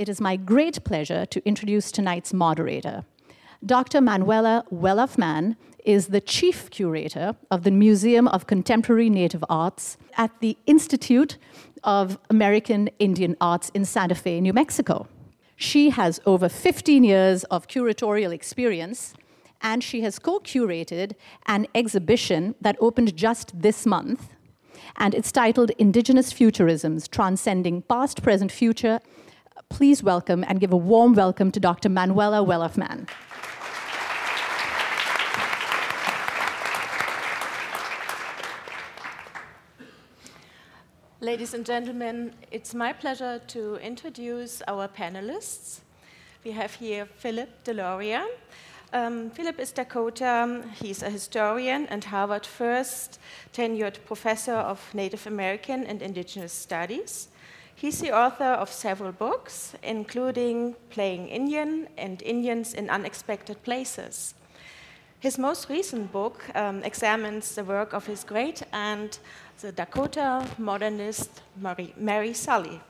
[0.00, 3.04] it is my great pleasure to introduce tonight's moderator.
[3.64, 4.00] Dr.
[4.00, 10.56] Manuela Well-Off-Man is the chief curator of the Museum of Contemporary Native Arts at the
[10.64, 11.36] Institute
[11.84, 15.06] of American Indian Arts in Santa Fe, New Mexico.
[15.54, 19.12] She has over 15 years of curatorial experience,
[19.60, 21.12] and she has co curated
[21.44, 24.30] an exhibition that opened just this month.
[24.96, 29.00] And it's titled Indigenous Futurisms Transcending Past, Present, Future.
[29.70, 31.88] Please welcome and give a warm welcome to Dr.
[31.88, 33.06] Manuela Well-Off-Man.
[41.20, 45.80] Ladies and gentlemen, it's my pleasure to introduce our panelists.
[46.44, 48.26] We have here Philip Deloria.
[48.92, 50.62] Um, Philip is Dakota.
[50.74, 53.18] He's a historian and Harvard first
[53.54, 57.28] tenured professor of Native American and Indigenous Studies.
[57.80, 64.34] He's the author of several books, including Playing Indian and Indians in Unexpected Places.
[65.18, 69.20] His most recent book um, examines the work of his great aunt
[69.62, 72.82] the Dakota modernist Mary, Mary Sully.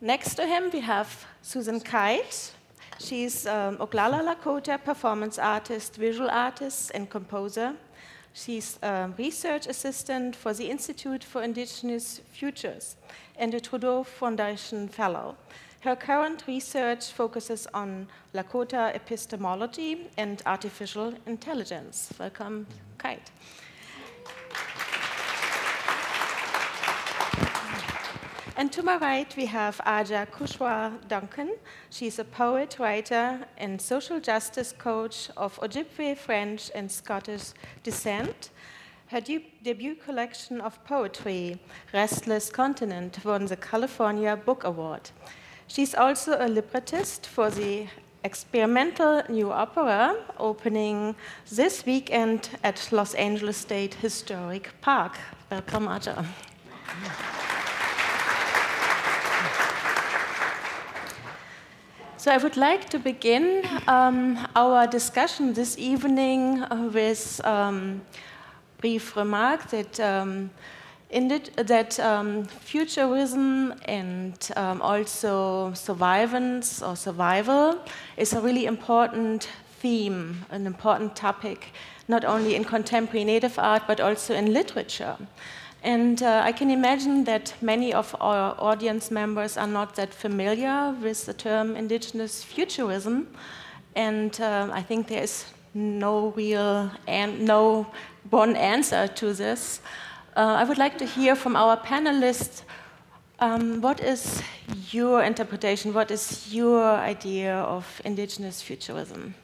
[0.00, 2.50] Next to him, we have Susan Kite.
[2.98, 7.74] She's um, Oglala Lakota performance artist, visual artist, and composer.
[8.32, 12.96] She's a research assistant for the Institute for Indigenous Futures
[13.38, 15.36] and a Trudeau Foundation Fellow.
[15.80, 22.12] Her current research focuses on Lakota epistemology and artificial intelligence.
[22.18, 22.66] Welcome,
[22.98, 23.30] Kate.
[28.58, 31.56] And to my right, we have Aja Couchois Duncan.
[31.90, 38.50] She's a poet, writer, and social justice coach of Ojibwe, French, and Scottish descent.
[39.08, 41.60] Her de debut collection of poetry,
[41.94, 45.10] Restless Continent, won the California Book Award.
[45.68, 47.86] She's also a librettist for the
[48.24, 51.14] experimental new opera opening
[51.52, 55.16] this weekend at Los Angeles State Historic Park.
[55.52, 56.24] Welcome, Aja.
[62.16, 68.00] So I would like to begin um, our discussion this evening with um,
[68.86, 70.48] brief remark that um,
[71.10, 77.80] it, that um, futurism and um, also survivance or survival
[78.16, 79.48] is a really important
[79.80, 81.72] theme, an important topic,
[82.06, 85.16] not only in contemporary native art but also in literature.
[85.82, 90.94] And uh, I can imagine that many of our audience members are not that familiar
[91.02, 93.26] with the term indigenous futurism.
[93.96, 95.44] And uh, I think there is
[95.76, 97.86] no real and no
[98.30, 99.80] one answer to this.
[100.36, 102.62] Uh, I would like to hear from our panelists
[103.38, 104.42] um, what is
[104.90, 109.34] your interpretation, what is your idea of indigenous futurism?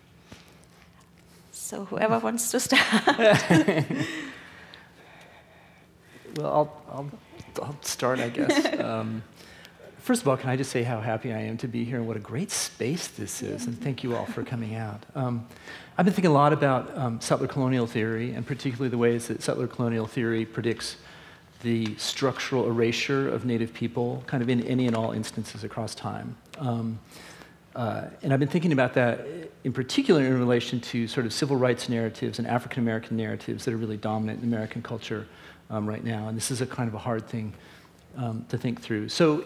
[1.53, 3.39] So, whoever wants to start.
[6.37, 7.11] Well, I'll, I'll,
[7.63, 8.67] I'll start, I guess.
[8.83, 9.23] Um,
[10.03, 12.07] first of all, can I just say how happy I am to be here and
[12.07, 15.07] what a great space this is, and thank you all for coming out.
[15.15, 15.47] Um,
[15.97, 19.43] I've been thinking a lot about um, settler colonial theory, and particularly the ways that
[19.43, 20.97] settler colonial theory predicts
[21.63, 26.37] the structural erasure of Native people, kind of in any and all instances across time.
[26.59, 26.99] Um,
[27.77, 29.25] uh, and I've been thinking about that
[29.65, 33.73] in particular in relation to sort of civil rights narratives and African American narratives that
[33.73, 35.27] are really dominant in American culture
[35.71, 36.29] um, right now.
[36.29, 37.55] And this is a kind of a hard thing
[38.17, 39.09] um, to think through.
[39.09, 39.45] So,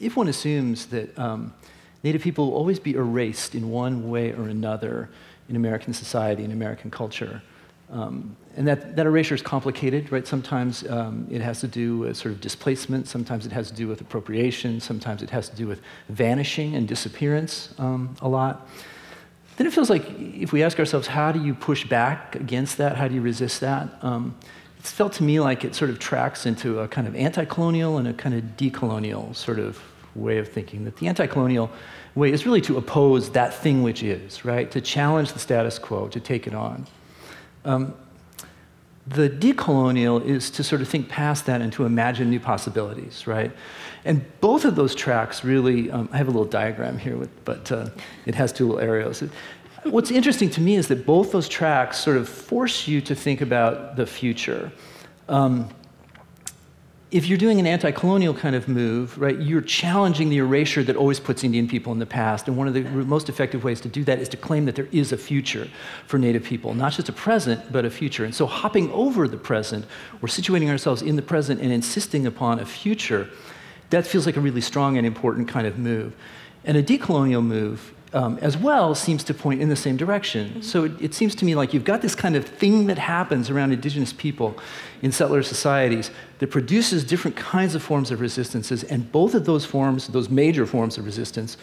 [0.00, 1.54] if one assumes that um,
[2.02, 5.08] Native people will always be erased in one way or another
[5.48, 7.42] in American society, in American culture,
[7.90, 10.26] um, and that, that erasure is complicated, right?
[10.26, 13.86] Sometimes um, it has to do with sort of displacement, sometimes it has to do
[13.86, 18.68] with appropriation, sometimes it has to do with vanishing and disappearance um, a lot.
[19.56, 22.96] Then it feels like if we ask ourselves, how do you push back against that?
[22.96, 23.88] How do you resist that?
[24.86, 27.98] It's felt to me like it sort of tracks into a kind of anti colonial
[27.98, 29.82] and a kind of decolonial sort of
[30.14, 30.84] way of thinking.
[30.84, 31.72] That the anti colonial
[32.14, 34.70] way is really to oppose that thing which is, right?
[34.70, 36.86] To challenge the status quo, to take it on.
[37.64, 37.94] Um,
[39.08, 43.50] the decolonial is to sort of think past that and to imagine new possibilities, right?
[44.04, 47.72] And both of those tracks really, um, I have a little diagram here, with, but
[47.72, 47.88] uh,
[48.24, 49.22] it has two little arrows
[49.84, 53.40] what's interesting to me is that both those tracks sort of force you to think
[53.40, 54.72] about the future.
[55.28, 55.68] Um,
[57.12, 60.96] if you're doing an anti colonial kind of move, right, you're challenging the erasure that
[60.96, 62.48] always puts Indian people in the past.
[62.48, 64.88] And one of the most effective ways to do that is to claim that there
[64.90, 65.68] is a future
[66.06, 68.24] for Native people, not just a present, but a future.
[68.24, 69.86] And so hopping over the present,
[70.20, 73.30] or situating ourselves in the present and insisting upon a future,
[73.90, 76.12] that feels like a really strong and important kind of move.
[76.64, 80.48] And a decolonial move um, as well seems to point in the same direction.
[80.48, 80.60] Mm-hmm.
[80.60, 83.50] So it, it, seems to me like you've got this kind of thing that happens
[83.50, 84.56] around indigenous people
[85.02, 89.64] in settler societies that produces different kinds of forms of resistances, and both of those
[89.64, 91.56] forms, those major forms of resistance,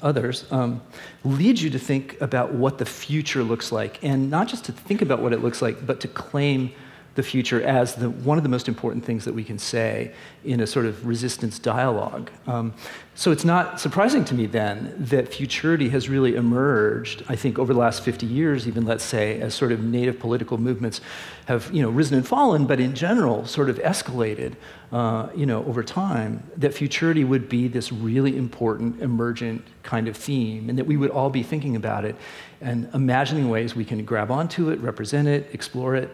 [0.00, 0.80] others, um,
[1.24, 5.02] lead you to think about what the future looks like, and not just to think
[5.02, 6.72] about what it looks like, but to claim
[7.14, 10.12] the future as the, one of the most important things that we can say
[10.44, 12.30] in a sort of resistance dialogue.
[12.46, 12.72] Um,
[13.14, 17.74] so it's not surprising to me then that futurity has really emerged, I think, over
[17.74, 21.02] the last 50 years, even let's say, as sort of native political movements
[21.46, 24.54] have you know, risen and fallen, but in general sort of escalated
[24.90, 30.16] uh, you know, over time, that futurity would be this really important emergent kind of
[30.16, 32.16] theme, and that we would all be thinking about it
[32.60, 36.10] and imagining ways we can grab onto it, represent it, explore it,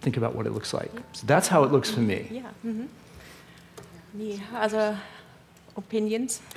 [0.00, 0.90] think about what it looks like.
[1.12, 2.28] So that's how it looks for me.
[2.30, 2.42] Yeah.
[2.64, 2.86] Mm-hmm.
[4.14, 4.98] Any other
[5.76, 6.40] opinions?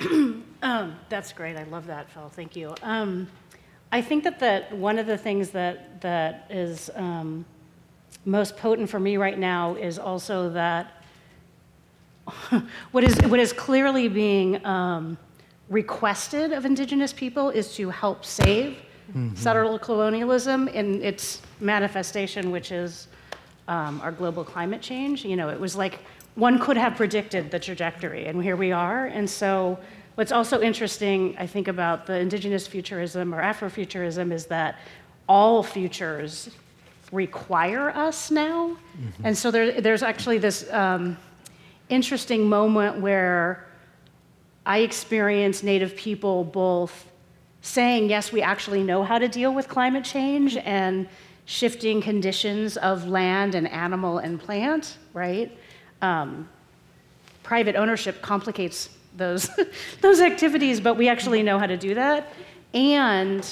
[0.62, 1.56] um, that's great.
[1.56, 2.28] I love that, Phil.
[2.28, 2.74] Thank you.
[2.82, 3.28] Um,
[3.90, 7.44] I think that, that one of the things that, that is um,
[8.24, 11.02] most potent for me right now is also that
[12.92, 15.18] what, is, what is clearly being um,
[15.68, 18.78] requested of indigenous people is to help save
[19.10, 19.34] mm-hmm.
[19.34, 23.08] settler colonialism in its manifestation, which is
[23.68, 25.24] um, our global climate change.
[25.24, 26.00] You know, it was like
[26.34, 29.06] one could have predicted the trajectory, and here we are.
[29.06, 29.78] And so,
[30.14, 34.78] what's also interesting, I think, about the indigenous futurism or Afrofuturism is that
[35.28, 36.50] all futures
[37.10, 38.76] require us now.
[38.98, 39.26] Mm-hmm.
[39.26, 41.18] And so, there, there's actually this um,
[41.88, 43.66] interesting moment where
[44.64, 47.06] I experience Native people both
[47.60, 51.08] saying, yes, we actually know how to deal with climate change, and
[51.44, 55.56] shifting conditions of land and animal and plant, right?
[56.00, 56.48] Um,
[57.42, 59.50] private ownership complicates those,
[60.00, 62.32] those activities, but we actually know how to do that.
[62.74, 63.46] And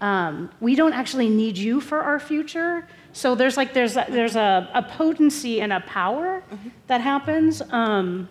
[0.00, 2.86] um, we don't actually need you for our future.
[3.12, 6.68] So there's like there's a, there's a, a potency and a power mm-hmm.
[6.88, 8.28] that happens um,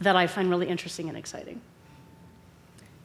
[0.00, 1.60] that I find really interesting and exciting.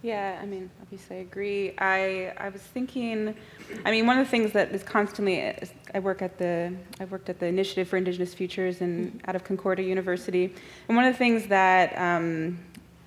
[0.01, 1.74] Yeah, I mean, obviously, I agree.
[1.78, 3.36] I I was thinking,
[3.84, 5.54] I mean, one of the things that is constantly,
[5.94, 9.44] I work at the, I've worked at the Initiative for Indigenous Futures and out of
[9.44, 10.54] Concordia University,
[10.88, 12.60] and one of the things that um,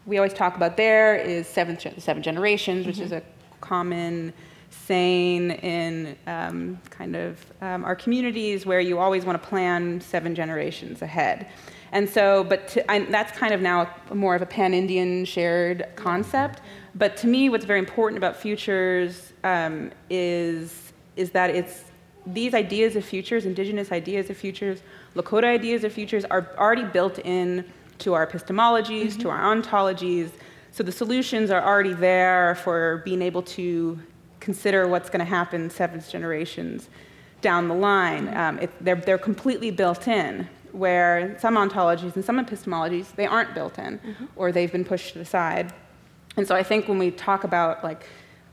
[0.05, 3.05] we always talk about there is seven seven generations, which mm-hmm.
[3.05, 3.23] is a
[3.63, 4.35] common
[4.69, 10.35] saying in um, kind of um, our communities where you always want to plan seven
[10.35, 11.49] generations ahead.
[11.93, 15.87] And so, but to, I, that's kind of now more of a pan Indian shared
[15.95, 16.61] concept.
[16.95, 21.85] But to me, what's very important about futures um, is, is that it's
[22.27, 24.83] these ideas of futures, indigenous ideas of futures,
[25.17, 27.65] Lakota ideas of futures, are already built in
[27.99, 29.23] to our epistemologies, mm-hmm.
[29.23, 30.31] to our ontologies.
[30.71, 33.99] So the solutions are already there for being able to
[34.41, 36.89] consider what's going to happen seventh generations
[37.41, 38.27] down the line.
[38.27, 38.37] Mm-hmm.
[38.37, 43.55] Um, it, they're, they're completely built in, where some ontologies and some epistemologies, they aren't
[43.55, 44.25] built in, mm-hmm.
[44.37, 45.73] or they've been pushed to the side.
[46.37, 48.07] And so I think when we talk about like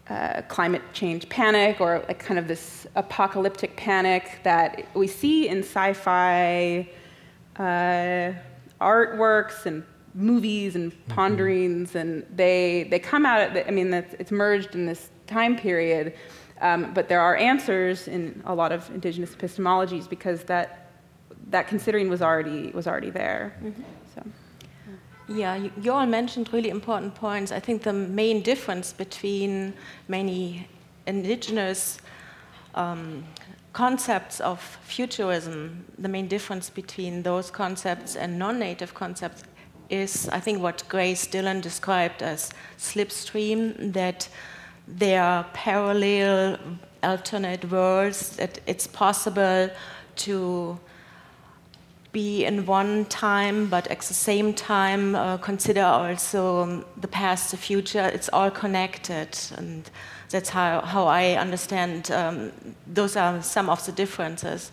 [0.09, 5.59] uh, climate change panic or like kind of this apocalyptic panic that we see in
[5.59, 6.89] sci-fi
[7.57, 8.33] uh,
[8.81, 9.83] artworks and
[10.15, 11.11] movies and mm-hmm.
[11.11, 13.39] ponderings, and they they come out.
[13.39, 16.13] At the, I mean, it's merged in this time period,
[16.61, 20.89] um, but there are answers in a lot of indigenous epistemologies because that
[21.49, 23.55] that considering was already was already there.
[23.63, 23.83] Mm-hmm.
[25.29, 27.51] Yeah, you, you, all mentioned really important points.
[27.51, 29.75] I think the main difference between
[30.07, 30.67] many
[31.05, 31.99] indigenous
[32.73, 33.23] um,
[33.73, 39.43] concepts of futurism, the main difference between those concepts and non native concepts
[39.91, 44.27] is, I think, what Grace Dillon described as slipstream, that
[44.87, 46.57] there are parallel
[47.03, 49.69] alternate worlds, that it's possible
[50.15, 50.79] to
[52.11, 57.51] be in one time, but at the same time uh, consider also um, the past,
[57.51, 58.09] the future.
[58.13, 59.89] It's all connected, and
[60.29, 62.09] that's how, how I understand.
[62.11, 62.51] Um,
[62.87, 64.71] those are some of the differences.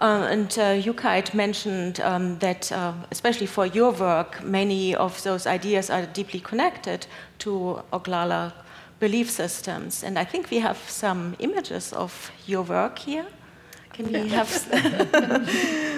[0.00, 5.46] Uh, and uh, Yukite mentioned um, that, uh, especially for your work, many of those
[5.46, 7.06] ideas are deeply connected
[7.38, 8.52] to Oglala
[8.98, 10.02] belief systems.
[10.02, 13.26] And I think we have some images of your work here.
[13.92, 14.50] Can we have?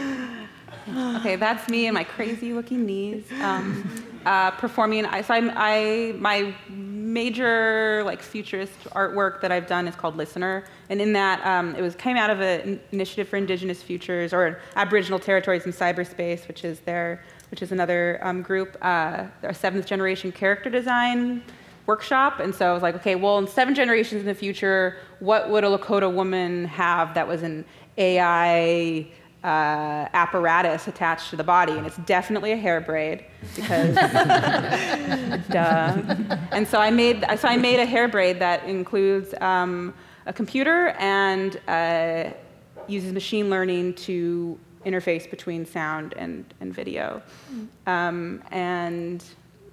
[0.88, 5.05] okay, that's me and my crazy looking knees um, uh, performing.
[5.07, 10.64] I, so I'm, I, my major like futurist artwork that I've done is called Listener,
[10.88, 14.61] and in that um, it was came out of an initiative for Indigenous Futures or
[14.76, 19.87] Aboriginal Territories in Cyberspace, which is their which is another um, group, uh, a seventh
[19.87, 21.43] generation character design
[21.87, 22.40] workshop.
[22.40, 25.62] And so I was like, okay, well, in seven generations in the future, what would
[25.64, 27.64] a Lakota woman have that was an
[27.99, 29.07] AI
[29.47, 31.73] uh, apparatus attached to the body?
[31.73, 33.25] And it's definitely a hair braid
[33.55, 33.95] because
[35.49, 36.17] duh.
[36.53, 39.95] And so I made so I made a hair braid that includes um,
[40.26, 42.31] a computer and uh,
[42.88, 47.23] uses machine learning to interface between sound and, and video.
[47.87, 49.23] Um, and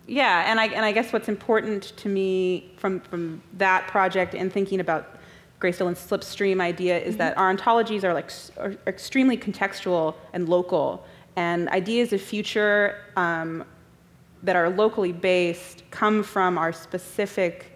[0.07, 4.51] yeah, and I, and I guess what's important to me from, from that project and
[4.51, 5.17] thinking about
[5.63, 7.17] Grayscale and Slipstream idea is mm-hmm.
[7.19, 11.05] that our ontologies are like are extremely contextual and local,
[11.35, 13.63] and ideas of future um,
[14.43, 17.71] that are locally based come from our specific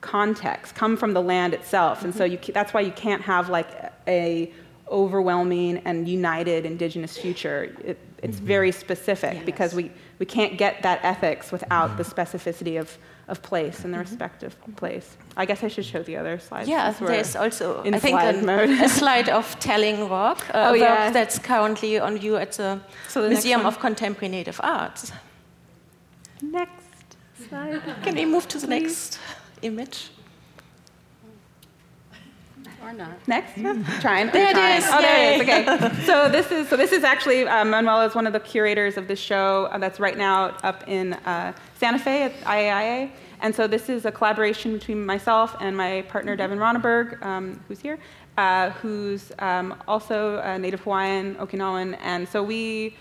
[0.00, 2.06] context, come from the land itself, mm-hmm.
[2.06, 2.44] and so mm-hmm.
[2.46, 3.68] you, that's why you can't have like
[4.06, 4.52] a
[4.90, 7.74] overwhelming and united indigenous future.
[7.84, 8.46] It, it's mm-hmm.
[8.46, 9.46] very specific yes.
[9.46, 11.98] because we, we can't get that ethics without mm-hmm.
[11.98, 12.98] the specificity of,
[13.30, 14.10] of place and the mm-hmm.
[14.10, 15.16] respective place.
[15.36, 16.68] I guess I should show the other slides.
[16.68, 21.10] Yeah, there's also I think an, a slide of telling rock, uh, oh, yeah.
[21.10, 25.12] that's currently on view at the, so the Museum of Contemporary Native Arts.
[26.42, 27.16] Next
[27.48, 27.82] slide.
[28.02, 29.18] Can we move to the next
[29.62, 30.10] image?
[32.90, 33.28] Or not.
[33.28, 33.72] Next, yeah.
[34.00, 34.30] trying.
[34.30, 34.76] There trying.
[34.76, 34.90] it is.
[34.90, 35.42] Oh, there it is.
[35.42, 36.02] Okay.
[36.06, 39.06] so this is so this is actually um, Manuela is one of the curators of
[39.06, 43.12] this show uh, that's right now up in uh, Santa Fe at IAIA.
[43.42, 47.78] And so this is a collaboration between myself and my partner Devin Ronneberg, um, who's
[47.78, 48.00] here,
[48.36, 52.96] uh, who's um, also a native Hawaiian, Okinawan, and so we.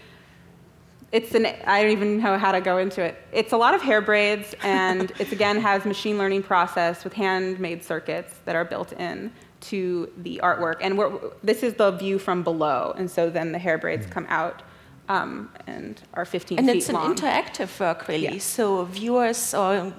[1.12, 3.18] It's an I don't even know how to go into it.
[3.32, 7.84] It's a lot of hair braids, and it again has machine learning process with handmade
[7.84, 9.32] circuits that are built in
[9.62, 10.78] to the artwork.
[10.82, 11.00] And
[11.44, 14.12] this is the view from below, and so then the hair braids mm.
[14.12, 14.62] come out
[15.10, 17.16] um, and are 15 and feet it's an long.
[17.16, 18.24] interactive work, really.
[18.24, 18.38] Yeah.
[18.38, 19.92] So viewers or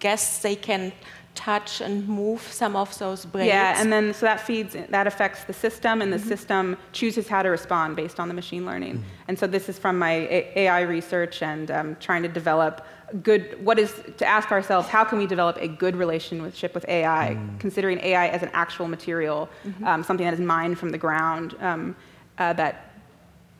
[0.00, 0.92] guests, they can
[1.34, 3.48] touch and move some of those braids.
[3.48, 6.28] Yeah, and then so that feeds, that affects the system, and the mm-hmm.
[6.28, 8.94] system chooses how to respond based on the machine learning.
[8.94, 9.28] Mm-hmm.
[9.28, 12.86] And so this is from my AI research and um, trying to develop
[13.22, 17.36] good, what is, to ask ourselves, how can we develop a good relationship with AI,
[17.38, 17.60] mm.
[17.60, 19.84] considering AI as an actual material, mm-hmm.
[19.86, 21.94] um, something that is mined from the ground, um,
[22.38, 22.90] uh, that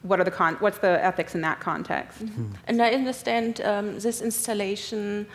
[0.03, 2.25] what are the con- what's the ethics in that context?
[2.25, 2.53] Mm-hmm.
[2.67, 5.27] And I understand um, this installation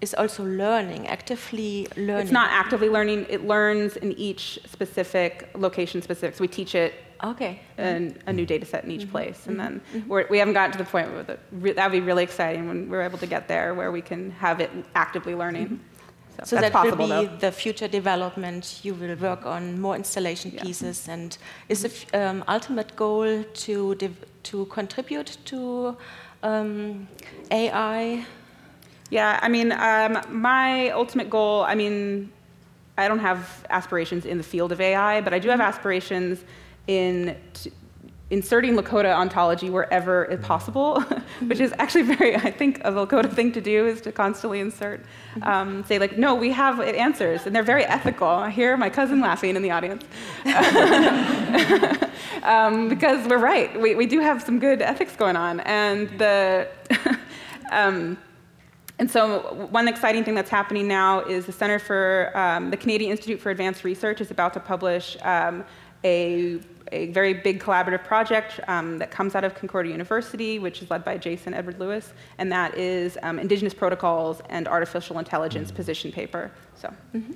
[0.00, 2.22] is also learning, actively learning.
[2.22, 3.26] It's not actively learning.
[3.28, 6.36] It learns in each specific location specific.
[6.36, 9.10] So we teach it okay And a new data set in each mm-hmm.
[9.10, 10.08] place, and then mm-hmm.
[10.08, 11.38] we're, we have not gotten to the point where the,
[11.74, 14.60] that would be really exciting when we're able to get there, where we can have
[14.60, 15.66] it actively learning.
[15.66, 16.44] Mm-hmm.
[16.44, 17.36] So, so that possible, will be though.
[17.36, 18.80] the future development.
[18.82, 20.62] You will work on more installation yeah.
[20.62, 21.36] pieces, and
[21.68, 25.96] is the f- um, ultimate goal to div- to contribute to
[26.42, 27.08] um,
[27.50, 28.26] AI
[29.10, 32.32] yeah, I mean, um, my ultimate goal, I mean,
[32.98, 35.68] I don't have aspirations in the field of AI, but I do have mm-hmm.
[35.68, 36.44] aspirations
[36.86, 37.72] in t-
[38.30, 41.00] inserting Lakota ontology wherever is possible,
[41.46, 45.04] which is actually very, I think, a Lakota thing to do is to constantly insert,
[45.42, 48.26] um, say like, no, we have answers, and they're very ethical.
[48.26, 50.04] I hear my cousin laughing in the audience.
[52.42, 56.68] um, because we're right, we, we do have some good ethics going on, and the,
[57.70, 58.18] um,
[58.98, 63.10] and so, one exciting thing that's happening now is the Center for um, the Canadian
[63.12, 65.64] Institute for Advanced Research is about to publish um,
[66.02, 66.60] a,
[66.92, 71.04] a, very big collaborative project um, that comes out of Concordia University, which is led
[71.04, 76.50] by Jason Edward Lewis, and that is um, Indigenous Protocols and Artificial Intelligence position paper.
[76.74, 76.92] So.
[77.14, 77.32] Mm-hmm.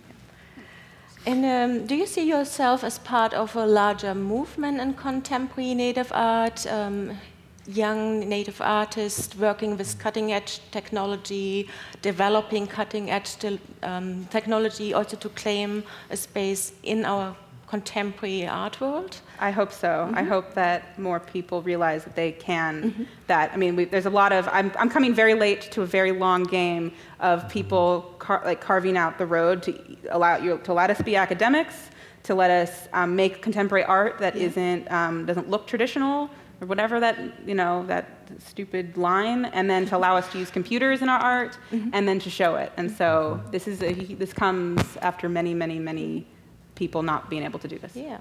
[1.27, 6.11] And um, do you see yourself as part of a larger movement in contemporary Native
[6.15, 6.67] art?
[6.67, 7.19] Um,
[7.67, 11.69] young native artists working with cutting edge technology,
[12.03, 13.37] developing cutting edge
[13.83, 19.21] um, technology, also to claim a space in our contemporary art world?
[19.41, 19.89] I hope so.
[19.89, 20.19] Mm-hmm.
[20.19, 22.83] I hope that more people realize that they can.
[22.83, 23.03] Mm-hmm.
[23.27, 24.47] That I mean, we, there's a lot of.
[24.53, 28.97] I'm, I'm coming very late to a very long game of people car, like carving
[28.97, 31.91] out the road to allow you to let us be academics,
[32.25, 36.29] to let us um, make contemporary art that not um, doesn't look traditional,
[36.61, 37.17] or whatever that
[37.47, 38.05] you know that
[38.39, 41.89] stupid line, and then to allow us to use computers in our art, mm-hmm.
[41.95, 42.73] and then to show it.
[42.77, 46.27] And so this is a, this comes after many, many, many
[46.83, 47.95] people not being able to do this.
[47.95, 48.19] Yeah.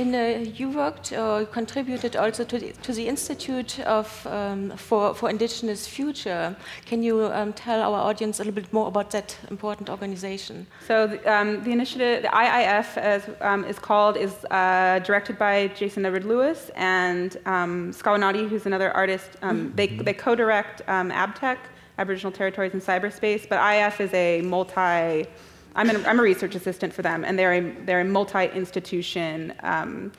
[0.00, 0.20] And uh,
[0.58, 4.06] you worked or contributed also to the, to the Institute of,
[4.38, 6.44] um, for, for Indigenous Future.
[6.90, 10.56] Can you um, tell our audience a little bit more about that important organization?
[10.90, 15.54] So the, um, the initiative, the IIF, as um, is called, is uh, directed by
[15.80, 19.30] Jason Edward Lewis and um, Skawennati, who's another artist.
[19.42, 21.58] Um, they, they co-direct AbTech,
[22.02, 23.42] Aboriginal territories in cyberspace.
[23.50, 25.26] But IIF is a multi,
[25.74, 29.54] I'm, an, I'm a research assistant for them, and they're a, they're a multi institution
[29.62, 30.12] um,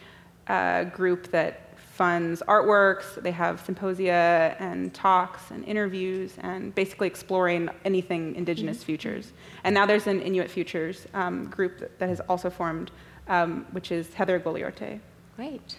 [0.48, 7.70] uh, group that funds artworks, they have symposia and talks and interviews, and basically exploring
[7.84, 8.86] anything indigenous mm-hmm.
[8.86, 9.34] futures.
[9.66, 12.90] And now there's an Inuit Futures um, group that, that, has also formed,
[13.28, 15.02] um, which is Heather Igloliorte.
[15.36, 15.78] Great.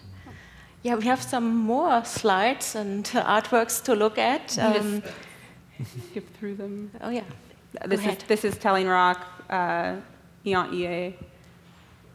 [0.83, 4.59] Yeah, we have some more slides and artworks to look at.
[4.59, 5.01] Um,
[6.11, 6.91] skip through them.
[7.01, 7.23] Oh, yeah.
[7.87, 9.97] This is, this is Telling Rock, uh,
[10.45, 11.13] EA.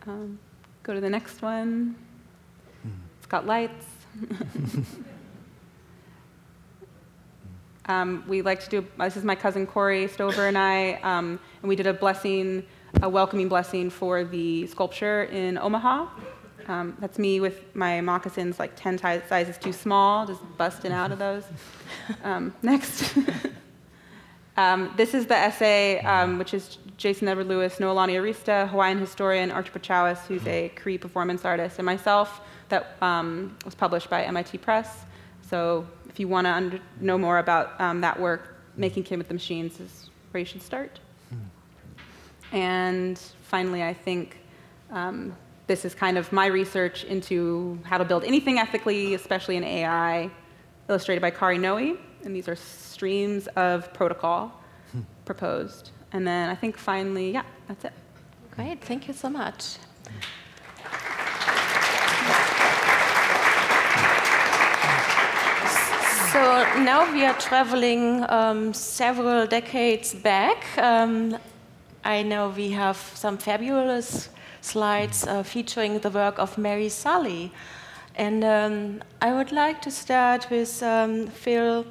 [0.06, 0.38] Um,
[0.82, 1.96] go to the next one.
[3.18, 3.86] It's got lights.
[7.86, 11.68] um, we like to do, this is my cousin Corey Stover and I, um, and
[11.68, 12.64] we did a blessing,
[13.02, 16.06] a welcoming blessing for the sculpture in Omaha.
[16.68, 21.18] Um, that's me with my moccasins like 10 sizes too small, just busting out of
[21.18, 21.44] those.
[22.22, 23.16] Um, next.
[24.56, 29.50] Um, this is the essay, um, which is Jason Edward Lewis, Noelani Arista, Hawaiian historian,
[29.50, 34.58] Archie Pechawis, who's a Cree performance artist, and myself that um, was published by MIT
[34.58, 35.04] Press.
[35.42, 39.34] So if you want to know more about um, that work, Making Kin with the
[39.34, 40.98] Machines is where you should start.
[41.30, 42.56] Hmm.
[42.56, 44.38] And finally, I think
[44.90, 45.36] um,
[45.66, 50.30] this is kind of my research into how to build anything ethically, especially in AI,
[50.88, 51.98] illustrated by Kari Noe.
[52.24, 54.52] And these are streams of protocol
[54.92, 55.02] hmm.
[55.24, 55.90] proposed.
[56.16, 57.92] And then I think finally, yeah, that's it.
[58.52, 59.76] Great, thank you so much.
[66.32, 66.40] So
[66.80, 70.64] now we are traveling um, several decades back.
[70.78, 71.36] Um,
[72.02, 74.30] I know we have some fabulous
[74.62, 77.52] slides uh, featuring the work of Mary Sully.
[78.14, 81.84] And um, I would like to start with um, Phil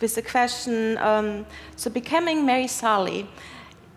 [0.00, 3.26] with the question um, so, becoming Mary Sully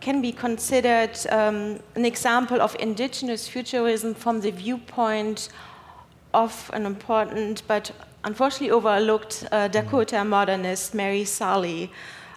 [0.05, 5.49] can be considered um, an example of indigenous futurism from the viewpoint
[6.31, 7.91] of an important but
[8.23, 11.91] unfortunately overlooked uh, Dakota modernist Mary Sully,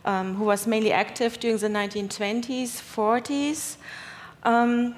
[0.06, 3.76] um, who was mainly active during the 1920s, 40s.
[4.44, 4.94] Um,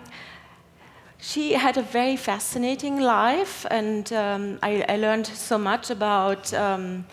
[1.18, 7.04] she had a very fascinating life, and um, I, I, learned so much about um,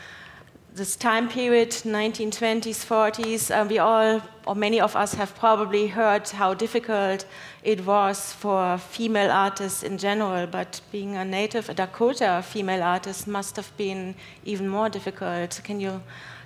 [0.78, 6.30] this time period, 1920s, 40s, uh, we all, or many of us, have probably heard
[6.30, 7.26] how difficult
[7.64, 13.28] it was for female artists in general, but being a native, a Dakota female artist
[13.28, 14.14] must have been
[14.46, 15.60] even more difficult.
[15.64, 16.02] Can you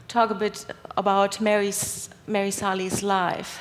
[0.07, 0.65] talk a bit
[0.95, 3.59] about Mary's, Mary Sully's life?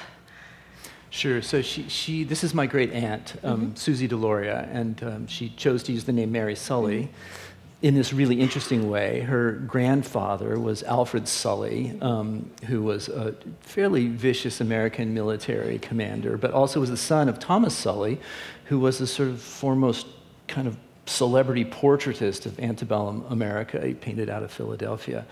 [1.13, 1.43] Sure.
[1.43, 3.75] So she, she this is my great aunt, um, mm-hmm.
[3.75, 7.03] Susie Deloria, and um, she chose to use the name Mary Sully.
[7.03, 7.50] Mm-hmm
[7.83, 9.21] in this really interesting way.
[9.21, 16.51] Her grandfather was Alfred Sully, um, who was a fairly vicious American military commander, but
[16.53, 18.21] also was the son of Thomas Sully,
[18.67, 20.07] who was the sort of foremost
[20.47, 23.85] kind of celebrity portraitist of antebellum America.
[23.85, 25.27] He painted out of Philadelphia.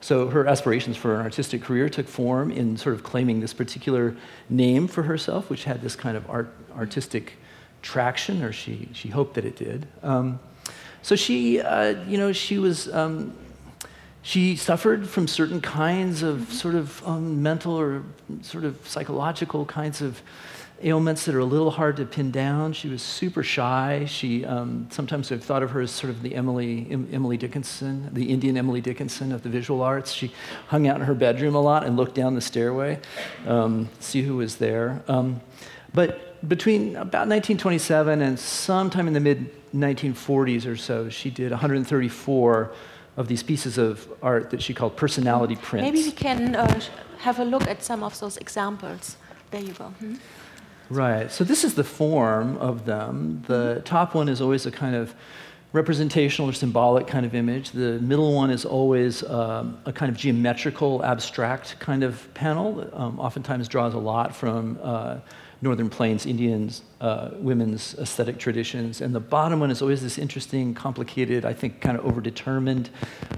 [0.00, 4.14] So her aspirations for an artistic career took form in sort of claiming this particular
[4.50, 7.32] name for herself, which had this kind of art, artistic
[7.80, 9.88] traction, or she, she hoped that it did.
[10.02, 10.38] Um,
[11.06, 13.32] so she, uh, you know, she was, um,
[14.22, 18.02] she suffered from certain kinds of sort of um, mental or
[18.42, 20.20] sort of psychological kinds of
[20.82, 22.72] ailments that are a little hard to pin down.
[22.72, 24.06] She was super shy.
[24.08, 28.28] She um, sometimes I've thought of her as sort of the Emily Emily Dickinson, the
[28.28, 30.10] Indian Emily Dickinson of the visual arts.
[30.10, 30.32] She
[30.66, 32.98] hung out in her bedroom a lot and looked down the stairway,
[33.46, 35.04] um, see who was there.
[35.06, 35.40] Um,
[35.94, 42.72] but between about 1927 and sometime in the mid 1940s or so, she did 134
[43.16, 45.84] of these pieces of art that she called personality prints.
[45.84, 46.80] Maybe we can uh,
[47.18, 49.16] have a look at some of those examples.
[49.50, 49.84] There you go.
[49.84, 50.14] Hmm?
[50.88, 51.32] Right.
[51.32, 53.42] So this is the form of them.
[53.46, 55.14] The top one is always a kind of
[55.72, 57.70] representational or symbolic kind of image.
[57.70, 62.88] The middle one is always um, a kind of geometrical, abstract kind of panel.
[62.92, 64.78] Um, oftentimes draws a lot from.
[64.82, 65.18] Uh,
[65.62, 69.00] Northern Plains Indians, uh, women's aesthetic traditions.
[69.00, 72.88] And the bottom one is always this interesting, complicated, I think, kind of overdetermined,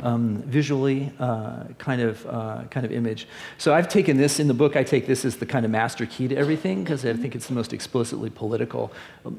[0.03, 3.29] um, visually uh, kind of uh, kind of image.
[3.57, 4.75] So I've taken this in the book.
[4.75, 7.47] I take this as the kind of master key to everything because I think it's
[7.47, 8.93] the most explicitly political.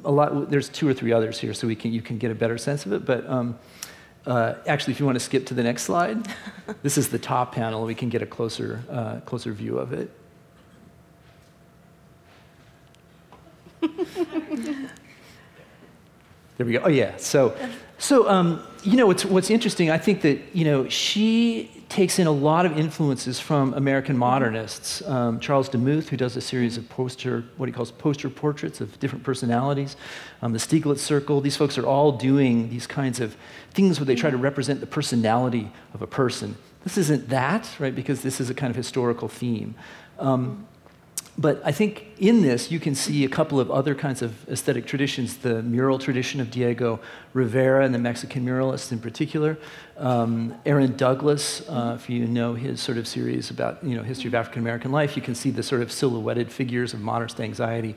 [0.05, 0.49] A lot.
[0.49, 2.85] There's two or three others here, so we can you can get a better sense
[2.85, 3.05] of it.
[3.05, 3.59] But um,
[4.25, 6.27] uh, actually, if you want to skip to the next slide,
[6.83, 7.85] this is the top panel.
[7.85, 10.11] We can get a closer, uh, closer view of it.
[16.57, 16.81] there we go.
[16.83, 17.15] Oh yeah.
[17.17, 17.55] So,
[17.97, 19.89] so um, you know what's what's interesting?
[19.89, 25.01] I think that you know she takes in a lot of influences from American modernists.
[25.07, 28.99] Um, Charles Demuth, who does a series of poster, what he calls poster portraits of
[28.99, 29.95] different personalities,
[30.43, 33.35] um, the Stieglitz Circle, these folks are all doing these kinds of
[33.71, 36.55] things where they try to represent the personality of a person.
[36.83, 39.73] This isn't that, right, because this is a kind of historical theme.
[40.19, 40.67] Um,
[41.39, 44.85] but I think in this, you can see a couple of other kinds of aesthetic
[44.85, 46.99] traditions the mural tradition of Diego
[47.31, 49.57] Rivera and the Mexican muralists in particular.
[49.95, 54.27] Um, Aaron Douglas, uh, if you know his sort of series about you know, history
[54.27, 57.95] of African American life, you can see the sort of silhouetted figures of modernist anxiety.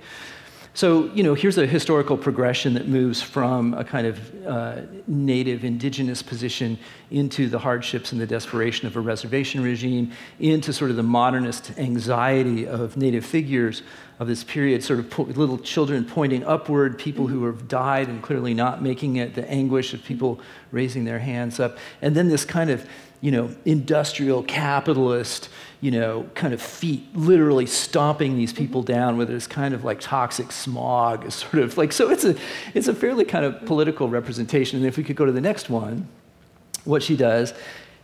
[0.75, 5.65] So, you know, here's a historical progression that moves from a kind of uh, native
[5.65, 6.79] indigenous position
[7.11, 11.79] into the hardships and the desperation of a reservation regime, into sort of the modernist
[11.79, 13.83] anxiety of native figures
[14.19, 18.23] of this period, sort of po- little children pointing upward, people who have died and
[18.23, 22.47] clearly not making it, the anguish of people raising their hands up, and then this
[22.47, 22.89] kind of,
[23.21, 25.51] you know, industrial capitalist
[25.83, 29.99] you know, kind of feet literally stomping these people down with this kind of like
[30.01, 32.37] toxic smog, sort of like, so it's a,
[32.73, 34.79] it's a fairly kind of political representation.
[34.79, 36.07] And if we could go to the next one,
[36.85, 37.53] what she does,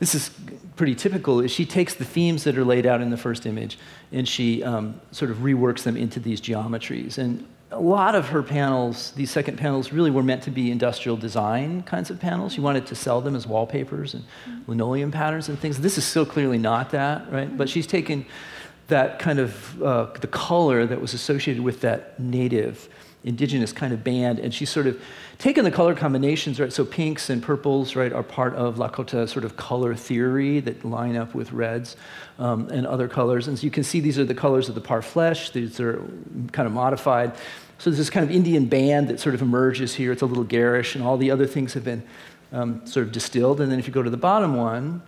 [0.01, 0.33] this is
[0.75, 3.79] pretty typical, is she takes the themes that are laid out in the first image
[4.11, 7.17] and she um, sort of reworks them into these geometries.
[7.17, 11.17] And a lot of her panels, these second panels, really were meant to be industrial
[11.17, 12.55] design kinds of panels.
[12.55, 14.25] She wanted to sell them as wallpapers and
[14.67, 15.79] linoleum patterns and things.
[15.79, 17.55] This is so clearly not that, right?
[17.55, 18.25] But she's taken
[18.89, 22.89] that kind of uh, the color that was associated with that native
[23.29, 25.01] indigenous kind of band, and she's sort of
[25.39, 26.73] taken the color combinations, right?
[26.73, 31.17] So pinks and purples, right, are part of Lakota sort of color theory that line
[31.17, 31.97] up with reds
[32.39, 33.47] um, and other colors.
[33.47, 35.53] And so you can see these are the colors of the parfleche.
[35.53, 36.03] These are
[36.53, 37.37] kind of modified.
[37.79, 40.11] So there's this kind of Indian band that sort of emerges here.
[40.11, 42.03] It's a little garish, and all the other things have been
[42.53, 43.61] um, sort of distilled.
[43.61, 45.03] And then if you go to the bottom one,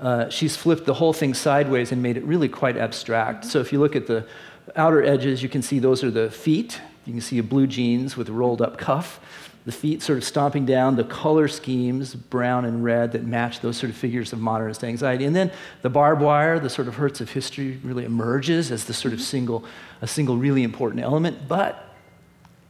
[0.00, 3.44] uh, she's flipped the whole thing sideways and made it really quite abstract.
[3.44, 4.26] So if you look at the
[4.74, 6.80] outer edges, you can see those are the feet.
[7.04, 9.20] You can see a blue jeans with a rolled up cuff
[9.64, 13.76] the feet sort of stomping down, the color schemes, brown and red, that match those
[13.76, 15.24] sort of figures of modernist anxiety.
[15.24, 18.94] And then the barbed wire, the sort of hurts of history, really emerges as the
[18.94, 19.64] sort of single,
[20.00, 21.46] a single really important element.
[21.46, 21.94] But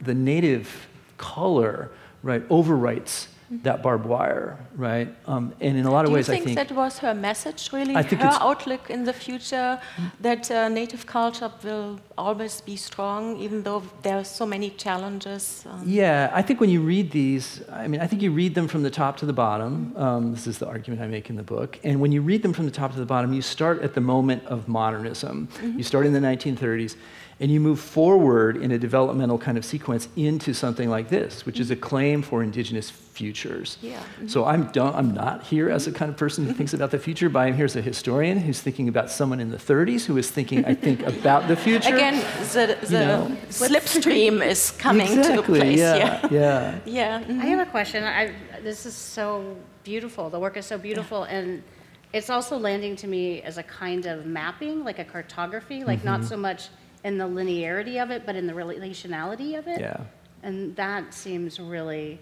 [0.01, 1.91] the native color,
[2.23, 3.29] right, overwrites
[3.63, 5.09] that barbed wire, right?
[5.27, 7.95] Um, and in a lot of ways, I think, think that was her message, really.
[7.95, 9.79] I think her outlook in the future
[10.21, 15.65] that uh, native culture will always be strong, even though there are so many challenges.
[15.69, 18.69] Um, Yeah, I think when you read these, I mean, I think you read them
[18.69, 19.93] from the top to the bottom.
[19.97, 21.79] Um, this is the argument I make in the book.
[21.85, 24.01] And when you read them from the top to the bottom, you start at the
[24.01, 25.49] moment of modernism.
[25.77, 26.97] You start in the 1930s,
[27.43, 31.59] and you move forward in a developmental kind of sequence into something like this, which
[31.59, 31.83] is a mm-hmm.
[31.83, 33.79] claim for indigenous futures.
[33.83, 33.99] Yeah.
[33.99, 34.29] Mm-hmm.
[34.29, 37.01] So I'm, don't, I'm not here as a kind of person who thinks about the
[37.01, 40.17] future, but I'm here as a historian who's thinking about someone in the 30s who
[40.19, 41.93] is thinking, I think, about the future.
[41.93, 42.15] Again,
[42.53, 43.37] the, the know.
[43.49, 45.79] slipstream is coming exactly, to the place.
[45.81, 46.79] yeah, yeah.
[46.85, 47.25] Yeah.
[47.25, 47.41] mhm.
[47.41, 48.05] I have a question.
[48.05, 50.31] I, this is so beautiful.
[50.31, 51.65] The work is so beautiful, and
[52.13, 56.21] it's also landing to me as a kind of mapping, like a cartography, like not
[56.21, 56.29] mm-hmm.
[56.29, 56.69] so much
[57.05, 59.81] in the linearity of it, but in the relationality of it.
[59.81, 60.01] Yeah.
[60.43, 62.19] And that seems really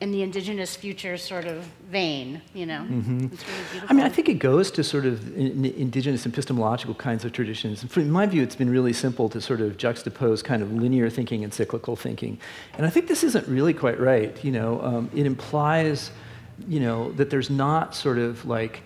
[0.00, 2.86] in the indigenous future sort of vein, you know?
[3.32, 3.88] It's really.
[3.88, 7.32] I mean, I think it goes to sort of in, in- indigenous epistemological kinds of
[7.32, 7.80] traditions.
[7.80, 11.08] And from my view, it's been really simple to sort of juxtapose kind of linear
[11.08, 12.38] thinking and cyclical thinking.
[12.76, 14.36] And I think this isn't really quite right.
[14.44, 16.10] You know, um, it implies,
[16.68, 18.82] you know, that there's not sort of like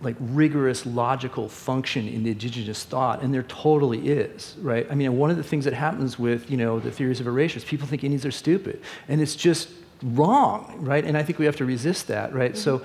[0.00, 4.86] like rigorous logical function in the indigenous thought, and there totally is, right?
[4.90, 7.56] I mean, one of the things that happens with you know the theories of erasure
[7.56, 9.68] is people think Indians are stupid, and it's just
[10.02, 11.04] wrong, right?
[11.04, 12.56] And I think we have to resist that, right?
[12.56, 12.82] So,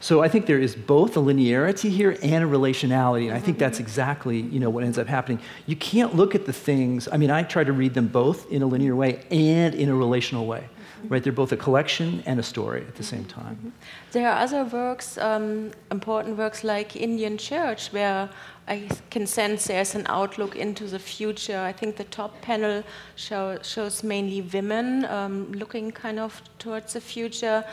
[0.00, 3.58] so I think there is both a linearity here and a relationality, and I think
[3.58, 5.40] that's exactly you know what ends up happening.
[5.66, 7.08] You can't look at the things.
[7.10, 9.94] I mean, I try to read them both in a linear way and in a
[9.94, 10.68] relational way,
[11.08, 11.22] right?
[11.22, 13.72] They're both a collection and a story at the same time.
[14.12, 18.28] There are other works, um, important works like Indian Church, where
[18.68, 21.58] I can sense there's an outlook into the future.
[21.58, 22.82] I think the top panel
[23.16, 27.64] show, shows mainly women um, looking kind of towards the future.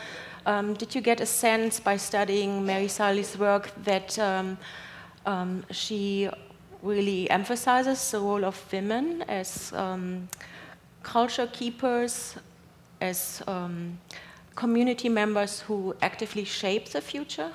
[0.46, 4.58] Um, did you get a sense by studying Mary Sully's work that um,
[5.26, 6.30] um, she
[6.82, 10.28] really emphasizes the role of women as um,
[11.02, 12.36] culture keepers,
[13.00, 13.98] as um,
[14.54, 17.52] community members who actively shape the future?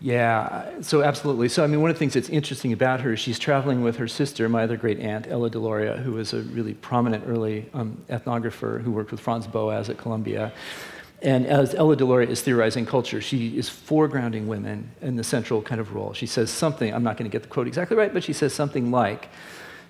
[0.00, 1.48] Yeah, so absolutely.
[1.48, 3.96] So, I mean, one of the things that's interesting about her is she's traveling with
[3.96, 8.02] her sister, my other great aunt, Ella Deloria, who was a really prominent early um,
[8.10, 10.52] ethnographer who worked with Franz Boas at Columbia.
[11.22, 15.80] and as Ella Deloria is theorizing culture, she is foregrounding women in the central kind
[15.80, 16.12] of role.
[16.12, 18.52] She says something, I'm not going to get the quote exactly right, but she says
[18.52, 19.30] something like,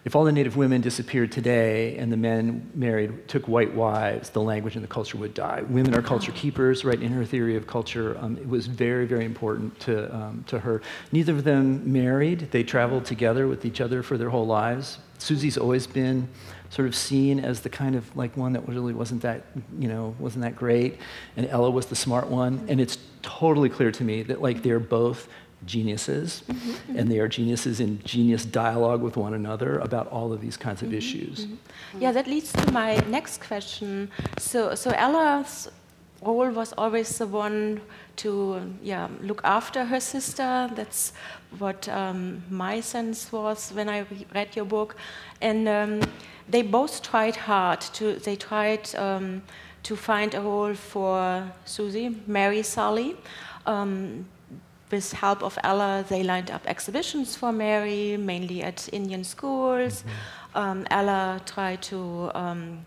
[0.06, 4.40] if all the native women disappeared today and the men married took white wives, the
[4.40, 5.62] language and the culture would die.
[5.68, 7.02] Women are culture keepers, right?
[7.02, 10.80] In her theory of culture, um, it was very, very important to, um, to her.
[11.10, 12.52] Neither of them married.
[12.52, 14.98] They traveled together with each other for their whole lives.
[15.18, 16.28] Susie's always been
[16.70, 19.42] sort of seen as the kind of like one that really wasn't that,
[19.76, 21.00] you know, wasn't that great.
[21.36, 22.64] And Ella was the smart one.
[22.68, 25.28] And it's totally clear to me that like they're both
[25.66, 26.98] geniuses, mm-hmm.
[26.98, 30.82] and they are geniuses in genius dialogue with one another about all of these kinds
[30.82, 30.98] of mm-hmm.
[30.98, 31.46] issues.
[31.46, 32.02] Mm-hmm.
[32.02, 34.10] Yeah, that leads to my next question.
[34.38, 35.68] So, so Ella's
[36.22, 37.80] role was always the one
[38.16, 40.70] to yeah, look after her sister.
[40.74, 41.12] That's
[41.58, 44.96] what um, my sense was when I read your book.
[45.40, 46.00] And um,
[46.48, 49.42] they both tried hard to, they tried um,
[49.82, 53.16] to find a role for Susie, Mary Sully.
[53.66, 54.26] Um,
[54.90, 60.02] with help of Ella, they lined up exhibitions for Mary, mainly at Indian schools.
[60.02, 60.58] Mm-hmm.
[60.58, 62.84] Um, Ella tried to um,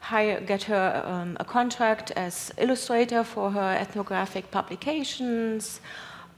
[0.00, 5.80] hire, get her um, a contract as illustrator for her ethnographic publications.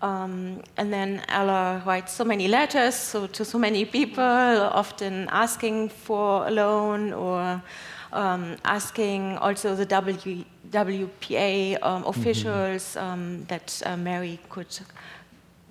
[0.02, 5.90] Um, and then Ella writes so many letters so, to so many people, often asking
[5.90, 7.62] for a loan or
[8.12, 13.44] um, asking also the w, WPA um, officials mm-hmm.
[13.44, 14.78] that uh, Mary could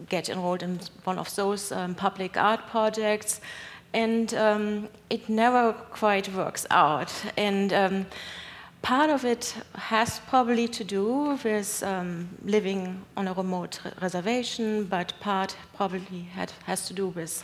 [0.08, 3.42] get enrolled in one of those um, public art projects.
[3.94, 7.12] And um, it never quite works out.
[7.38, 8.06] And um,
[8.82, 14.86] part of it has probably to do with um, living on a remote re- reservation,
[14.86, 17.44] but part probably had, has to do with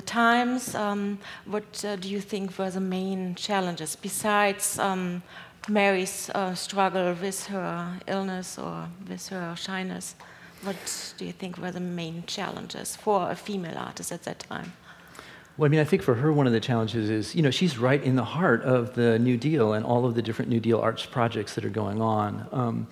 [0.00, 0.74] the times.
[0.74, 5.22] Um, what uh, do you think were the main challenges besides um,
[5.68, 10.14] Mary's uh, struggle with her illness or with her shyness?
[10.62, 14.72] What do you think were the main challenges for a female artist at that time?
[15.56, 17.76] Well, I mean, I think for her, one of the challenges is, you know, she's
[17.76, 20.80] right in the heart of the New Deal and all of the different New Deal
[20.80, 22.48] arts projects that are going on.
[22.52, 22.86] Um,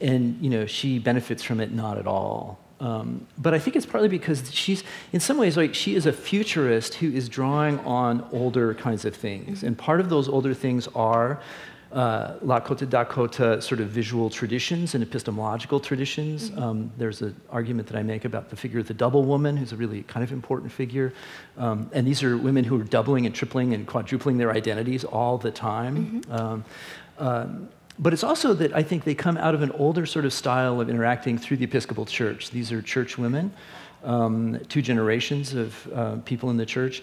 [0.00, 2.58] and, you know, she benefits from it not at all.
[2.80, 6.12] Um, but I think it's partly because she's, in some ways, like she is a
[6.12, 9.62] futurist who is drawing on older kinds of things.
[9.64, 11.40] And part of those older things are
[11.92, 16.50] uh, Lakota Dakota sort of visual traditions and epistemological traditions.
[16.50, 16.62] Mm-hmm.
[16.62, 19.72] Um, there's an argument that I make about the figure of the double woman, who's
[19.72, 21.12] a really kind of important figure.
[21.56, 25.38] Um, and these are women who are doubling and tripling and quadrupling their identities all
[25.38, 26.22] the time.
[26.22, 26.32] Mm-hmm.
[26.32, 26.64] Um,
[27.18, 27.46] uh,
[27.98, 30.80] but it's also that I think they come out of an older sort of style
[30.80, 32.50] of interacting through the Episcopal Church.
[32.50, 33.52] These are church women,
[34.04, 37.02] um, two generations of uh, people in the church.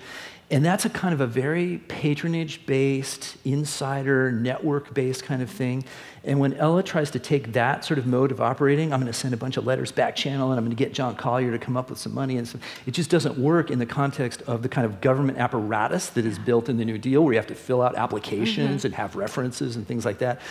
[0.52, 5.84] And that's a kind of a very patronage based, insider, network based kind of thing.
[6.24, 9.18] And when Ella tries to take that sort of mode of operating, I'm going to
[9.18, 11.58] send a bunch of letters back channel and I'm going to get John Collier to
[11.58, 12.38] come up with some money.
[12.38, 16.10] And so it just doesn't work in the context of the kind of government apparatus
[16.10, 18.88] that is built in the New Deal, where you have to fill out applications mm-hmm.
[18.88, 20.42] and have references and things like that.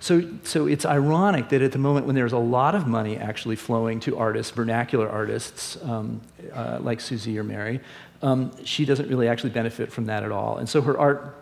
[0.00, 3.56] So, so it's ironic that at the moment when there's a lot of money actually
[3.56, 6.20] flowing to artists, vernacular artists um,
[6.52, 7.80] uh, like Susie or Mary,
[8.22, 10.58] um, she doesn't really actually benefit from that at all.
[10.58, 11.36] And so her art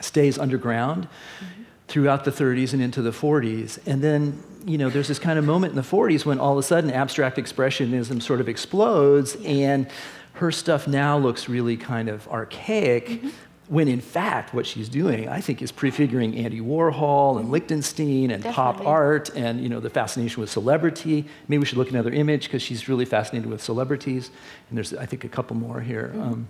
[0.00, 1.62] stays underground mm-hmm.
[1.88, 3.78] throughout the 30s and into the 40s.
[3.86, 6.58] And then, you know, there's this kind of moment in the 40s when all of
[6.58, 9.88] a sudden abstract expressionism sort of explodes and
[10.34, 13.28] her stuff now looks really kind of archaic, mm-hmm
[13.70, 18.42] when in fact what she's doing i think is prefiguring andy warhol and lichtenstein and
[18.42, 18.52] Definitely.
[18.52, 22.10] pop art and you know the fascination with celebrity maybe we should look at another
[22.10, 24.30] image because she's really fascinated with celebrities
[24.68, 26.20] and there's i think a couple more here mm.
[26.20, 26.48] um,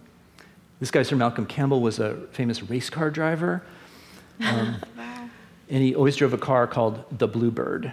[0.80, 3.62] this guy sir malcolm campbell was a famous race car driver
[4.40, 5.28] um, wow.
[5.68, 7.92] and he always drove a car called the bluebird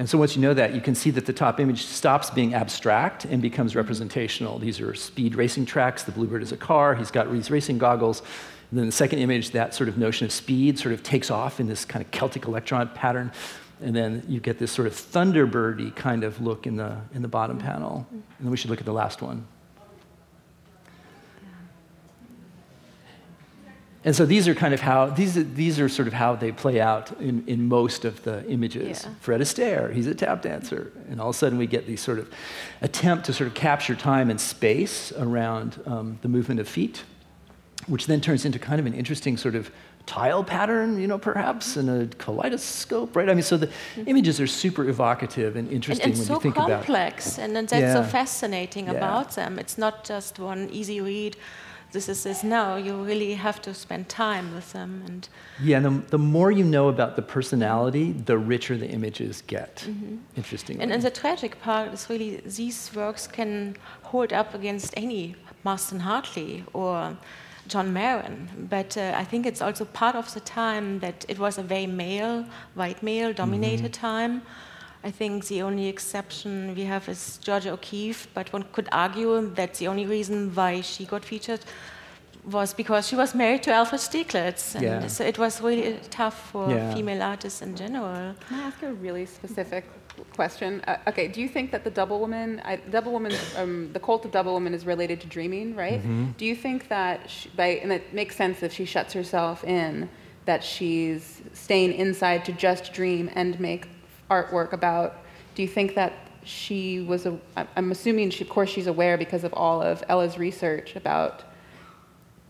[0.00, 2.54] and so once you know that, you can see that the top image stops being
[2.54, 4.58] abstract and becomes representational.
[4.58, 6.04] These are speed racing tracks.
[6.04, 6.94] The Bluebird is a car.
[6.94, 8.22] He's got these racing goggles.
[8.70, 11.60] And then the second image, that sort of notion of speed sort of takes off
[11.60, 13.30] in this kind of Celtic electron pattern.
[13.82, 17.28] And then you get this sort of thunderbirdy kind of look in the, in the
[17.28, 17.66] bottom mm-hmm.
[17.66, 18.06] panel.
[18.10, 19.46] And then we should look at the last one.
[24.02, 26.52] And so these are kind of how, these are, these are sort of how they
[26.52, 29.04] play out in, in most of the images.
[29.04, 29.12] Yeah.
[29.20, 30.90] Fred Astaire, he's a tap dancer.
[31.10, 32.32] And all of a sudden we get these sort of
[32.80, 37.04] attempt to sort of capture time and space around um, the movement of feet,
[37.88, 39.70] which then turns into kind of an interesting sort of
[40.06, 43.28] tile pattern, you know, perhaps, and a kaleidoscope, right?
[43.28, 43.70] I mean, so the
[44.06, 47.54] images are super evocative and interesting and, and when so you think about complex, and,
[47.54, 47.92] and that's yeah.
[47.92, 48.92] so fascinating yeah.
[48.92, 49.58] about them.
[49.58, 51.36] It's not just one easy read
[51.92, 52.42] this is this.
[52.44, 55.02] No, you really have to spend time with them.
[55.06, 55.28] And
[55.62, 59.84] yeah, and the, the more you know about the personality, the richer the images get.
[59.86, 60.16] Mm-hmm.
[60.36, 60.80] Interesting.
[60.80, 66.00] And, and the tragic part is really these works can hold up against any Marsden
[66.00, 67.16] Hartley or
[67.66, 68.66] John Marin.
[68.70, 71.86] But uh, I think it's also part of the time that it was a very
[71.86, 74.06] male, white male dominated mm-hmm.
[74.06, 74.42] time.
[75.02, 79.74] I think the only exception we have is Georgia O'Keeffe, but one could argue that
[79.74, 81.60] the only reason why she got featured
[82.44, 84.74] was because she was married to Alfred Stieglitz.
[84.74, 85.06] And yeah.
[85.06, 86.94] so it was really tough for yeah.
[86.94, 88.34] female artists in general.
[88.48, 89.84] Can I ask a really specific
[90.34, 90.82] question?
[90.86, 94.24] Uh, okay, do you think that the Double Woman, I, Double Woman, um, the cult
[94.24, 96.00] of Double Woman is related to dreaming, right?
[96.00, 96.32] Mm-hmm.
[96.36, 100.08] Do you think that, she, by, and it makes sense if she shuts herself in,
[100.46, 103.86] that she's staying inside to just dream and make
[104.30, 105.16] artwork about,
[105.54, 106.12] do you think that
[106.44, 107.38] she was, a,
[107.76, 111.42] I'm assuming, she, of course, she's aware because of all of Ella's research about,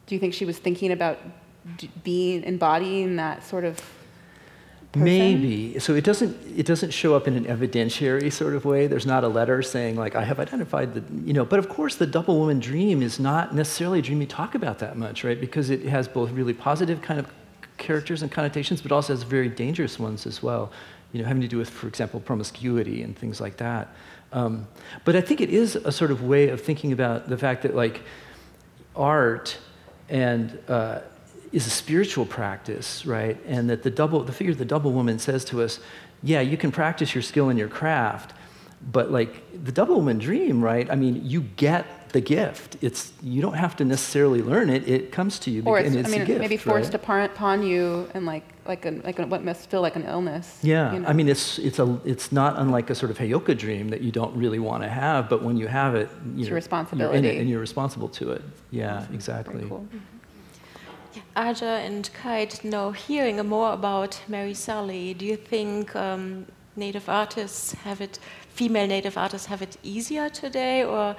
[0.06, 1.18] do you think she was thinking about
[2.04, 3.82] being, embodying that sort of
[4.92, 5.04] Person?
[5.04, 5.78] Maybe.
[5.78, 8.88] So it doesn't it doesn't show up in an evidentiary sort of way.
[8.88, 11.44] There's not a letter saying like I have identified the you know.
[11.44, 14.80] But of course, the double woman dream is not necessarily a dream you talk about
[14.80, 15.40] that much, right?
[15.40, 17.32] Because it has both really positive kind of
[17.76, 20.72] characters and connotations, but also has very dangerous ones as well
[21.12, 23.88] you know, having to do with, for example, promiscuity and things like that.
[24.32, 24.68] Um,
[25.04, 27.74] but I think it is a sort of way of thinking about the fact that,
[27.74, 28.02] like,
[28.94, 29.58] art
[30.08, 31.00] and uh,
[31.52, 33.38] is a spiritual practice, right?
[33.46, 35.80] And that the double, the figure of the double woman says to us,
[36.22, 38.34] yeah, you can practice your skill in your craft,
[38.92, 40.90] but like the double woman dream, right?
[40.90, 42.76] I mean, you get the gift.
[42.80, 45.62] It's you don't have to necessarily learn it; it comes to you.
[45.64, 47.24] Or it's, it's I mean, gift, maybe forced right?
[47.24, 50.58] upon you, and like like a, like a, what must feel like an illness.
[50.62, 51.08] Yeah, you know?
[51.08, 54.12] I mean, it's it's a it's not unlike a sort of heyoka dream that you
[54.12, 57.18] don't really want to have, but when you have it, you it's know, responsibility.
[57.18, 58.42] You're in it and you're responsible to it.
[58.70, 59.64] Yeah, exactly.
[59.68, 59.86] Cool.
[61.36, 66.46] Aja and Kite, now hearing more about Mary Sully, do you think um,
[66.76, 68.18] Native artists have it,
[68.50, 71.16] female Native artists have it easier today, or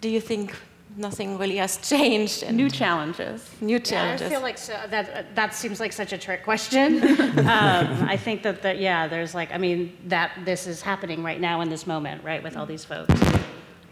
[0.00, 0.54] do you think
[0.96, 2.50] nothing really has changed?
[2.50, 3.48] new challenges.
[3.60, 4.20] New challenges.
[4.22, 7.02] Yeah, I feel like so, that that seems like such a trick question.
[7.38, 11.40] um, I think that, that yeah, there's like I mean that this is happening right
[11.40, 13.14] now in this moment, right, with all these folks,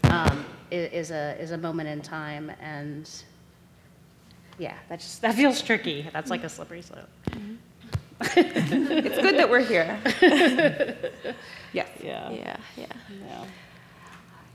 [0.03, 3.09] um, is a is a moment in time, and
[4.57, 6.07] yeah, that just that feels tricky.
[6.13, 7.09] That's like a slippery slope.
[7.31, 7.55] Mm-hmm.
[8.21, 9.99] it's good that we're here.
[11.71, 11.87] yes.
[12.01, 12.31] Yeah.
[12.31, 12.31] Yeah.
[12.31, 12.57] Yeah.
[12.75, 13.45] yeah.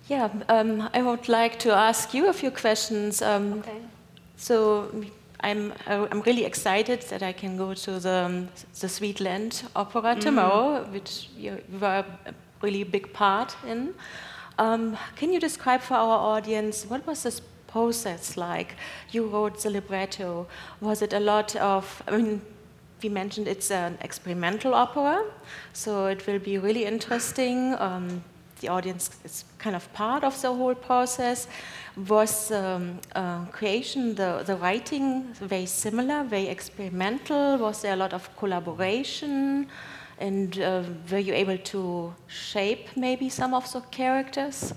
[0.09, 3.23] Yeah, um, I would like to ask you a few questions.
[3.23, 3.81] Um, okay.
[4.37, 4.91] So
[5.41, 8.49] I'm, I'm really excited that I can go to the, um,
[8.81, 10.21] the Sweet Land Opera mm.
[10.21, 13.95] tomorrow, which you were a really big part in.
[14.59, 18.77] Um, can you describe for our audience what was this process like?
[19.11, 20.47] You wrote the libretto.
[20.81, 22.43] Was it a lot of, I mean,
[23.03, 25.25] we mentioned it's an experimental opera,
[25.73, 28.23] so it will be really interesting um,
[28.63, 31.47] the audience is kind of part of the whole process.
[32.09, 37.59] Was um, uh, creation, the, the writing very similar, very experimental?
[37.59, 39.67] Was there a lot of collaboration?
[40.19, 44.73] And uh, were you able to shape maybe some of the characters?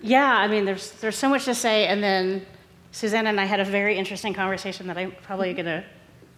[0.00, 1.86] Yeah, I mean, there's, there's so much to say.
[1.86, 2.46] And then
[2.92, 5.84] Susanna and I had a very interesting conversation that I'm probably going to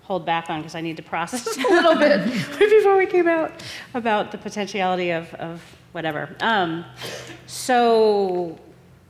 [0.06, 2.24] hold back on because I need to process a little bit
[2.58, 3.50] before we came out
[3.94, 6.34] about the potentiality of, of whatever.
[6.40, 6.84] Um,
[7.46, 8.56] so,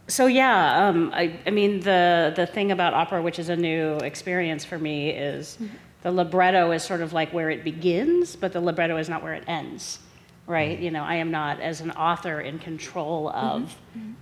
[0.09, 3.97] so yeah, um, I, I, mean, the, the thing about opera, which is a new
[3.99, 5.59] experience for me, is
[6.03, 9.35] the libretto is sort of like where it begins, but the libretto is not where
[9.35, 9.99] it ends,
[10.47, 10.79] right?
[10.79, 14.13] You know, I am not, as an author, in control of mm-hmm.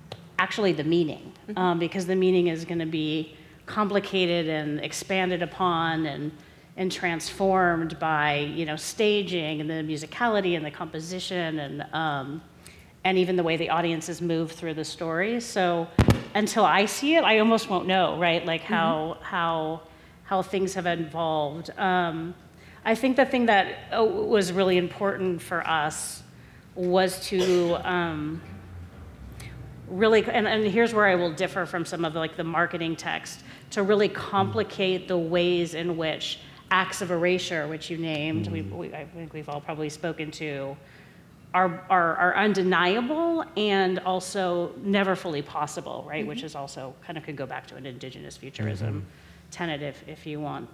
[0.40, 1.56] actually the meaning, mm-hmm.
[1.56, 6.32] um, because the meaning is going to be complicated and expanded upon and
[6.76, 12.42] and transformed by you know staging and the musicality and the composition and um,
[13.04, 15.40] and even the way the audiences move through the story.
[15.40, 15.86] So
[16.34, 18.44] until I see it, I almost won't know, right?
[18.44, 19.24] Like how mm-hmm.
[19.24, 19.82] how
[20.24, 21.70] how things have evolved.
[21.78, 22.34] Um,
[22.84, 26.22] I think the thing that uh, was really important for us
[26.74, 28.42] was to um,
[29.88, 32.96] really, and, and here's where I will differ from some of the, like the marketing
[32.96, 33.40] text,
[33.70, 36.40] to really complicate the ways in which
[36.74, 40.76] acts of erasure, which you named, we, we, I think we've all probably spoken to,
[41.54, 46.22] are, are, are undeniable and also never fully possible, right?
[46.22, 46.30] Mm-hmm.
[46.30, 49.50] Which is also kind of could go back to an indigenous futurism mm-hmm.
[49.52, 50.68] tenet if, if you want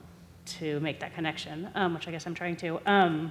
[0.46, 2.80] to make that connection, um, which I guess I'm trying to.
[2.86, 3.30] Um,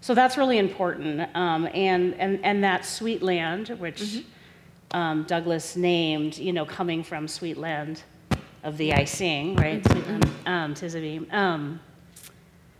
[0.00, 1.28] so that's really important.
[1.36, 4.98] Um, and, and, and that sweet land, which mm-hmm.
[4.98, 8.02] um, Douglas named, you know, coming from Sweet Land
[8.62, 11.80] of the Icing, right, Sweet Land, um, um Tizaby, um,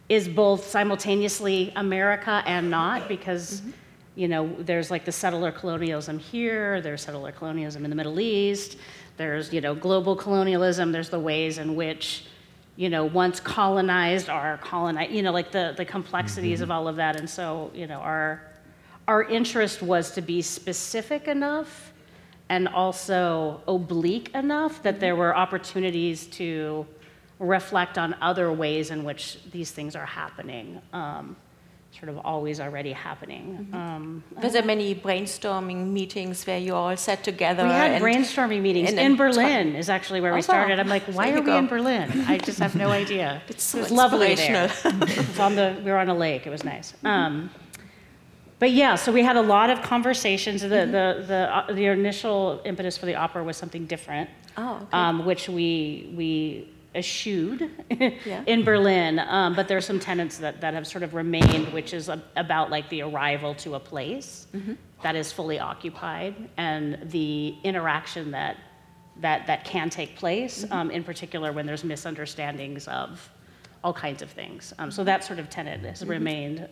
[0.09, 3.70] is both simultaneously America and not, because, mm-hmm.
[4.14, 8.76] you know, there's like the settler colonialism here, there's settler colonialism in the Middle East,
[9.16, 12.26] there's, you know, global colonialism, there's the ways in which,
[12.76, 16.97] you know, once colonized are colonized, you know, like the, the complexities of all of
[16.97, 17.16] that.
[17.16, 18.43] And so, you know, our,
[19.09, 21.91] our interest was to be specific enough
[22.49, 26.86] and also oblique enough that there were opportunities to
[27.38, 30.80] reflect on other ways in which these things are happening.
[30.93, 31.36] Um,
[31.99, 33.68] sort of always already happening.
[33.74, 37.64] Um, Were there many brainstorming meetings where you all sat together?
[37.64, 39.76] we had brainstorming meetings and in then Berlin.
[39.76, 40.78] Is actually where we Oh, started.
[40.80, 41.57] I'm like, why are we go.
[41.59, 42.24] in Berlin?
[42.26, 43.43] I just have no idea.
[43.49, 44.68] It's so it was lovely there.
[44.84, 46.47] was on the we were on a lake.
[46.47, 46.95] It was nice.
[47.05, 47.51] Um,
[48.62, 50.62] but yeah, so we had a lot of conversations.
[50.62, 54.86] The the the, uh, the initial impetus for the opera was something different, Oh, okay.
[54.92, 58.44] um, which we we eschewed Yeah.
[58.46, 59.18] in Berlin.
[59.18, 62.22] Um, but there are some tenets that, that have sort of remained, which is a,
[62.36, 64.46] about like the arrival to a place
[65.02, 68.58] that is fully occupied and the interaction that
[69.22, 70.64] that that can take place.
[70.70, 73.28] Um, in particular, when there's misunderstandings of
[73.82, 74.72] all kinds of things.
[74.78, 76.68] Um, so that sort of tenet has remained.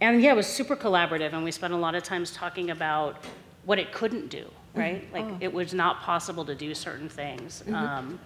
[0.00, 3.16] And yeah, it was super collaborative, and we spent a lot of times talking about
[3.64, 5.12] what it couldn't do, right?
[5.12, 8.18] Like it was not possible to do certain things um,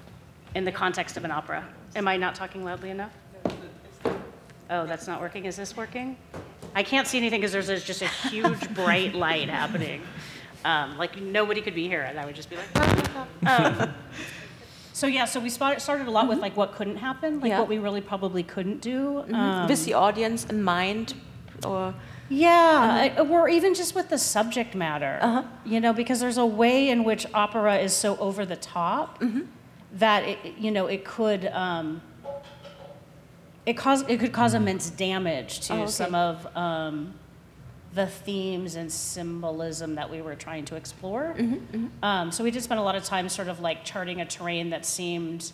[0.55, 1.67] in the context of an opera.
[1.97, 3.13] Am I not talking loudly enough?
[4.71, 5.47] Oh, that's not working.
[5.47, 6.17] Is this working?
[6.75, 10.03] I can't see anything because there's, just a huge bright light happening.
[10.65, 13.17] Um, like nobody could be here, and I would just be like.
[13.47, 13.93] Um,
[14.93, 17.59] so yeah, so we spot- started a lot with like what couldn't happen, like Yeah.
[17.61, 19.25] what we really probably couldn't do.
[19.33, 21.15] Um, With the audience in mind,
[21.65, 21.95] or
[22.29, 25.45] yeah, uh, or even just with the subject matter.
[25.65, 29.23] You know, because there's a way in which opera is so over the top
[29.95, 32.01] that it, you know it could um,
[33.67, 35.91] it cause it could cause immense damage to Oh, okay.
[35.91, 37.15] some of um,
[37.95, 41.37] the themes and symbolism that we were trying to explore.
[42.03, 44.71] Um, so we did spend a lot of time sort of like charting a terrain
[44.71, 45.53] that seemed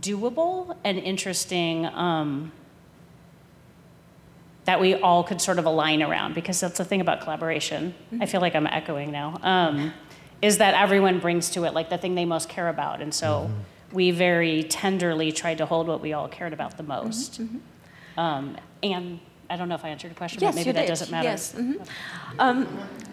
[0.00, 1.86] doable and interesting.
[4.64, 7.94] That we all could sort of align around because that's the thing about collaboration.
[8.20, 9.38] I feel like I'm echoing now.
[9.42, 9.92] Um,
[10.40, 13.50] is that everyone brings to it like the thing they most care about, and so
[13.92, 17.40] we very tenderly tried to hold what we all cared about the most.
[18.16, 19.20] Um, and
[19.52, 20.88] I don't know if I answered your question, yes, but maybe you that did.
[20.88, 21.28] doesn't matter.
[21.28, 21.52] Yes.
[21.52, 21.86] mhm.
[22.38, 22.66] Um,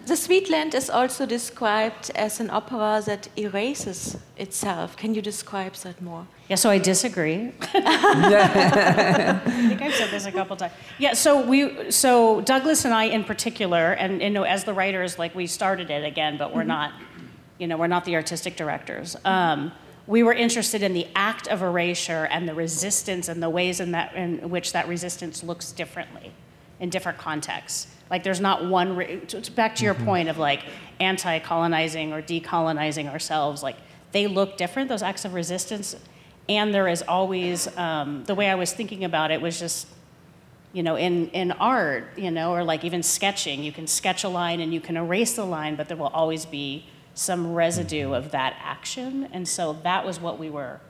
[0.06, 4.96] the Sweet Land is also described as an opera that erases itself.
[4.96, 6.26] Can you describe that more?
[6.48, 7.52] Yeah, so I disagree.
[7.74, 9.38] I
[9.68, 10.72] think I've said this a couple times.
[10.98, 15.18] Yeah, so we, so Douglas and I in particular, and you know, as the writers,
[15.18, 16.94] like we started it again, but we're not,
[17.58, 19.14] you know, we're not the artistic directors.
[19.26, 19.72] Um,
[20.10, 23.92] we were interested in the act of erasure and the resistance and the ways in
[23.92, 26.32] that in which that resistance looks differently
[26.80, 27.86] in different contexts.
[28.10, 28.96] Like there's not one.
[28.96, 29.20] Re-
[29.54, 30.64] back to your point of like
[30.98, 33.62] anti-colonizing or decolonizing ourselves.
[33.62, 33.76] Like
[34.10, 34.88] they look different.
[34.88, 35.94] Those acts of resistance,
[36.48, 39.86] and there is always um, the way I was thinking about it was just
[40.72, 44.28] you know, in, in art, you know, or like even sketching, you can sketch a
[44.28, 46.86] line and you can erase the line, but there will always be
[47.20, 49.28] some residue of that action.
[49.30, 50.80] And so that was what we were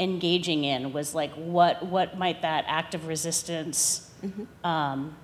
[0.00, 4.10] engaging in was like what what might that act of resistance
[4.64, 5.14] um,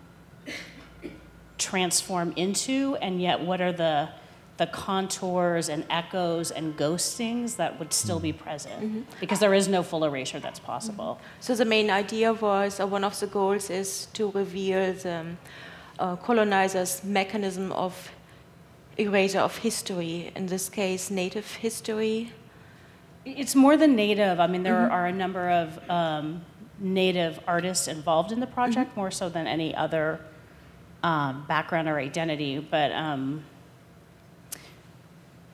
[1.57, 4.11] transform into, and yet what are the
[4.57, 9.07] the contours and echoes and ghostings that would still be present?
[9.21, 11.19] Because there is no full erasure that's possible.
[11.41, 15.25] So the main idea was, or one of the goals is to reveal the
[15.99, 18.11] uh, colonizers' mechanism of
[18.97, 20.33] erasure of history.
[20.35, 22.33] In this case, native history.
[23.25, 24.41] It's more than native.
[24.41, 26.45] I mean, there are a number of um,
[26.79, 30.21] native artists involved in the project, more so than any other
[31.03, 32.59] um, background or identity.
[32.59, 33.45] But um,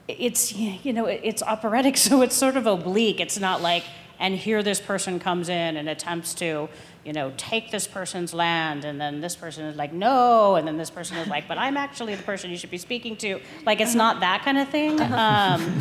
[0.08, 3.20] it's you know it's operatic, so it's sort of oblique.
[3.20, 3.84] It's not like
[4.20, 6.68] and here this person comes in and attempts to
[7.04, 10.76] you know take this person's land, and then this person is like no, and then
[10.76, 13.40] this person is like but I'm actually the person you should be speaking to.
[13.64, 15.00] Like it's not that kind of thing.
[15.00, 15.80] Um,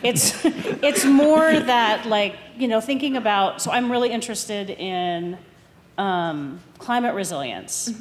[0.02, 3.62] it's it's more that like you know thinking about.
[3.62, 5.38] So I'm really interested in
[5.98, 7.92] um, climate resilience.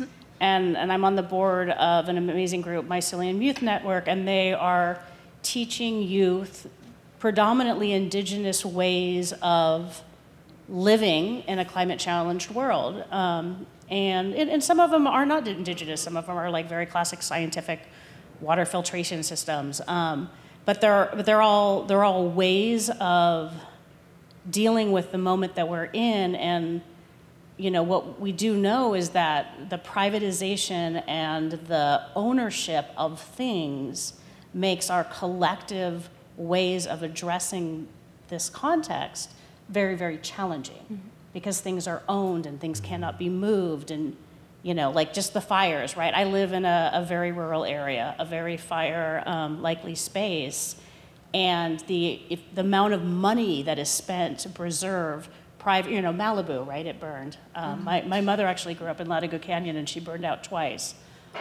[0.42, 4.54] And, and I'm on the board of an amazing group, Mycelium Youth Network, and they
[4.54, 5.02] are
[5.44, 6.68] teaching youth
[7.20, 10.02] predominantly indigenous ways of
[10.70, 13.04] living in a climate challenged world.
[13.12, 16.86] Um, and, and, some of them are not indigenous, some of them are like very
[16.86, 17.82] classic scientific
[18.40, 19.82] water filtration systems.
[19.88, 20.30] Um,
[20.66, 23.52] but they're, but they're, all, they're all ways of
[24.48, 26.36] dealing with the moment that we're in.
[26.36, 26.82] And
[27.58, 34.14] you know, what we do know is that the privatization and the ownership of things
[34.54, 37.88] makes our collective ways of addressing
[38.30, 39.32] this context
[39.70, 41.08] very, very challenging mm-hmm.
[41.34, 44.16] because things are owned and things cannot be moved and
[44.62, 46.14] you know, like just the fires, right?
[46.14, 50.76] I live in a, a very rural area, a very fire um, likely space,
[51.34, 56.12] and the, if, the amount of money that is spent to preserve private, you know,
[56.12, 56.86] Malibu, right?
[56.86, 57.38] It burned.
[57.56, 57.84] Um, mm-hmm.
[57.84, 60.96] my, my mother actually grew up in Latigo Canyon and she burned out twice.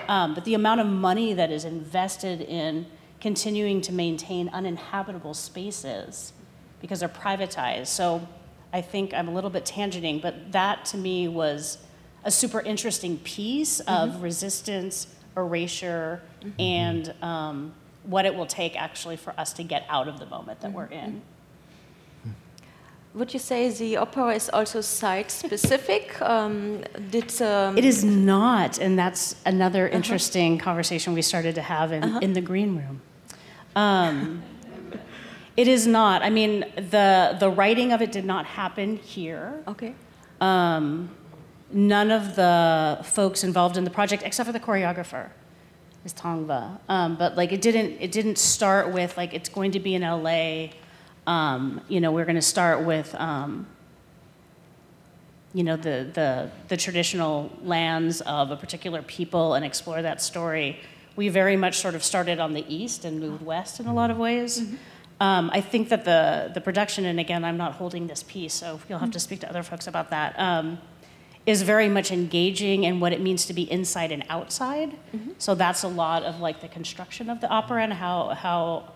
[0.06, 2.86] Um, but the amount of money that is invested in
[3.20, 6.32] continuing to maintain uninhabitable spaces
[6.80, 7.88] because they're privatized.
[7.88, 8.26] So
[8.72, 11.78] I think I'm a little bit tangenting, but that to me was
[12.24, 13.90] a super interesting piece mm-hmm.
[13.90, 15.06] of resistance,
[15.36, 16.60] erasure, mm-hmm.
[16.60, 17.72] and um,
[18.04, 20.76] what it will take actually for us to get out of the moment that mm-hmm.
[20.76, 21.22] we're in.
[23.14, 26.16] Would you say the opera is also site specific?
[26.28, 27.78] Um, did um...
[27.78, 29.96] it is not, and that's another uh-huh.
[29.96, 32.18] interesting conversation we started to have in, uh-huh.
[32.20, 33.00] in the green room.
[35.58, 36.22] It is not.
[36.22, 39.60] I mean, the the writing of it did not happen here.
[39.66, 39.92] Okay.
[40.40, 41.10] Um,
[41.72, 45.30] none of the folks involved in the project, except for the choreographer,
[46.04, 46.78] is Tongva.
[46.88, 50.02] Um, but like, it didn't it didn't start with like it's going to be in
[50.02, 50.68] LA.
[51.26, 53.12] Um, you know, we're going to start with.
[53.16, 53.66] Um,
[55.54, 60.78] you know the, the the traditional lands of a particular people and explore that story
[61.18, 64.08] we very much sort of started on the east and moved west in a lot
[64.08, 64.60] of ways.
[64.60, 64.76] Mm-hmm.
[65.20, 68.80] Um, I think that the the production, and again, I'm not holding this piece, so
[68.88, 70.38] you'll have to speak to other folks about that.
[70.38, 70.78] Um,
[71.46, 74.90] is very much engaging in what it means to be inside and outside.
[74.90, 75.30] Mm-hmm.
[75.38, 78.92] So that's a lot of like the construction of the opera and how how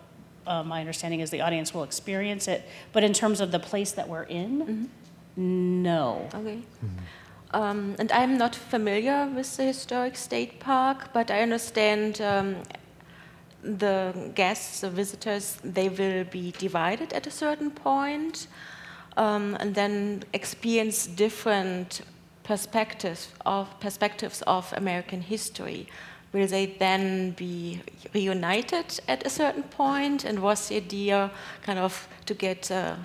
[0.46, 2.68] uh, my understanding is the audience will experience it.
[2.92, 5.82] But in terms of the place that we're in, mm-hmm.
[5.82, 6.28] no.
[6.34, 6.58] Okay.
[6.84, 6.98] Mm-hmm.
[7.54, 12.56] Um, and I'm not familiar with the historic state park, but I understand um,
[13.62, 18.48] the guests, the visitors, they will be divided at a certain point,
[19.16, 22.02] um, and then experience different
[22.42, 25.86] perspectives of perspectives of American history.
[26.32, 27.82] Will they then be
[28.14, 30.24] reunited at a certain point?
[30.24, 31.30] And was the idea
[31.62, 32.96] kind of to get uh,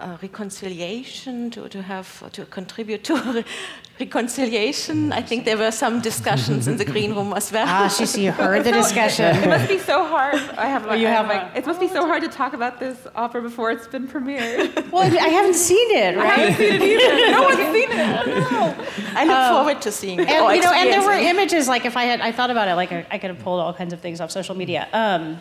[0.00, 3.44] uh, reconciliation, to, to have to contribute to re
[4.00, 5.12] reconciliation.
[5.12, 7.66] I think there were some discussions in the green room as well.
[7.68, 9.36] Ah, she, you heard the discussion.
[9.36, 10.36] it must be so hard.
[10.56, 13.06] I have, like, you have, like, it must be so hard to talk about this
[13.14, 14.90] opera before it's been premiered.
[14.90, 16.26] Well, I haven't seen it, right?
[16.26, 17.30] I haven't seen it either.
[17.30, 18.50] No one's seen it.
[18.50, 18.74] No.
[19.14, 20.28] I look um, forward to seeing it.
[20.28, 21.68] And, you know, and there were images.
[21.68, 22.74] Like, if I had, I thought about it.
[22.74, 24.88] Like, I, I could have pulled all kinds of things off social media.
[24.92, 25.38] Um,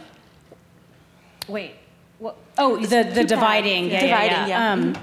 [1.47, 1.75] wait.
[2.57, 3.89] Oh, the, the dividing.
[3.89, 4.47] Yeah, dividing, yeah.
[4.47, 4.73] yeah.
[4.73, 4.97] Um,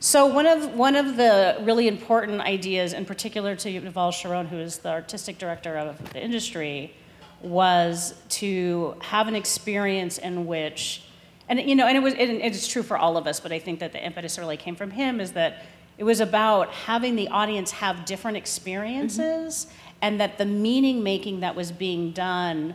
[0.00, 4.58] so one of one of the really important ideas, in particular to Yuval Sharon, who
[4.58, 6.94] is the artistic director of the industry,
[7.40, 11.04] was to have an experience in which,
[11.48, 13.58] and you know, and it was it, it's true for all of us, but I
[13.58, 15.64] think that the impetus really came from him is that
[15.96, 19.98] it was about having the audience have different experiences, mm-hmm.
[20.02, 22.74] and that the meaning making that was being done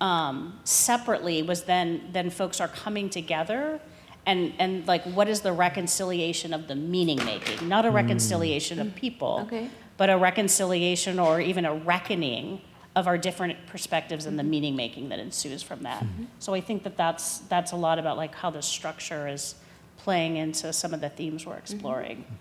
[0.00, 3.80] um, separately was then then folks are coming together
[4.26, 7.94] and and like what is the reconciliation of the meaning making not a mm.
[7.94, 9.68] reconciliation of people okay.
[9.96, 12.60] but a reconciliation or even a reckoning
[12.96, 16.24] of our different perspectives and the meaning making that ensues from that mm-hmm.
[16.38, 19.54] so i think that that's that's a lot about like how the structure is
[19.98, 21.60] playing into some of the themes we're mm-hmm.
[21.60, 22.34] exploring mm-hmm.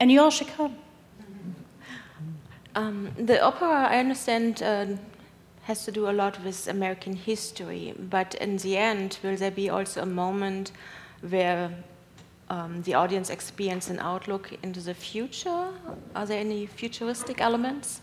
[0.00, 0.76] and you all should come
[2.76, 4.86] um, the opera i understand uh,
[5.64, 7.94] has to do a lot with American history.
[7.98, 10.72] But in the end, will there be also a moment
[11.28, 11.70] where
[12.50, 15.70] um, the audience experience an outlook into the future?
[16.14, 18.02] Are there any futuristic elements?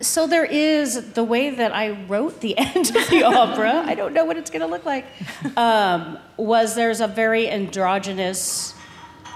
[0.00, 3.84] So there is the way that I wrote the end of the opera.
[3.86, 5.06] I don't know what it's going to look like.
[5.56, 8.74] Um, was there's a very androgynous,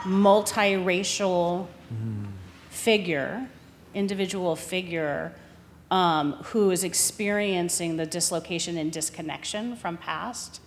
[0.03, 2.26] multiracial mm.
[2.70, 3.49] figure,
[3.95, 5.32] individual figure
[5.91, 10.61] um, who is experiencing the dislocation and disconnection from past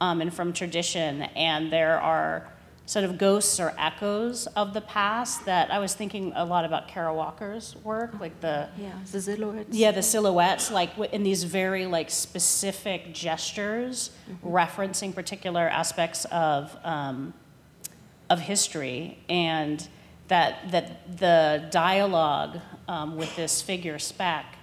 [0.00, 1.22] um, and from tradition.
[1.22, 2.48] And there are
[2.86, 6.88] sort of ghosts or echoes of the past that I was thinking a lot about
[6.88, 9.76] Kara Walker's work, like the yeah the silhouettes.
[9.76, 14.48] Yeah, the silhouettes, like in these very like specific gestures, mm-hmm.
[14.48, 17.34] referencing particular aspects of um,
[18.28, 19.86] of history, and
[20.28, 22.58] that that the dialogue
[22.88, 24.56] um, with this figure Speck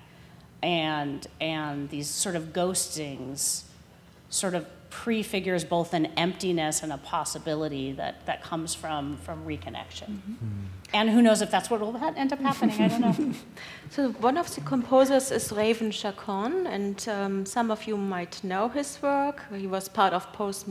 [0.62, 3.64] and and these sort of ghostings
[4.30, 10.10] sort of prefigures both an emptiness and a possibility that, that comes from, from reconnection.
[10.10, 10.66] Mm-hmm.
[10.93, 13.34] And who knows if that's what will end up happening, I don't know.
[13.91, 18.70] so, one of the composers is Raven Chacon, and um, some of you might know
[18.70, 19.43] his work.
[19.53, 20.68] He was part of post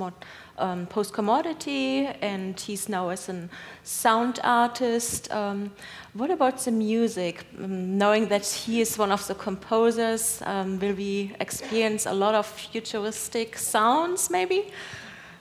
[0.58, 3.48] um, Postcommodity, and he's now as a
[3.84, 5.30] sound artist.
[5.32, 5.70] Um,
[6.14, 7.46] what about the music?
[7.58, 12.34] Um, knowing that he is one of the composers, um, will we experience a lot
[12.34, 14.72] of futuristic sounds, maybe?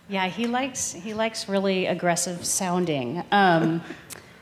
[0.09, 3.23] Yeah, he likes he likes really aggressive sounding.
[3.31, 3.81] Um,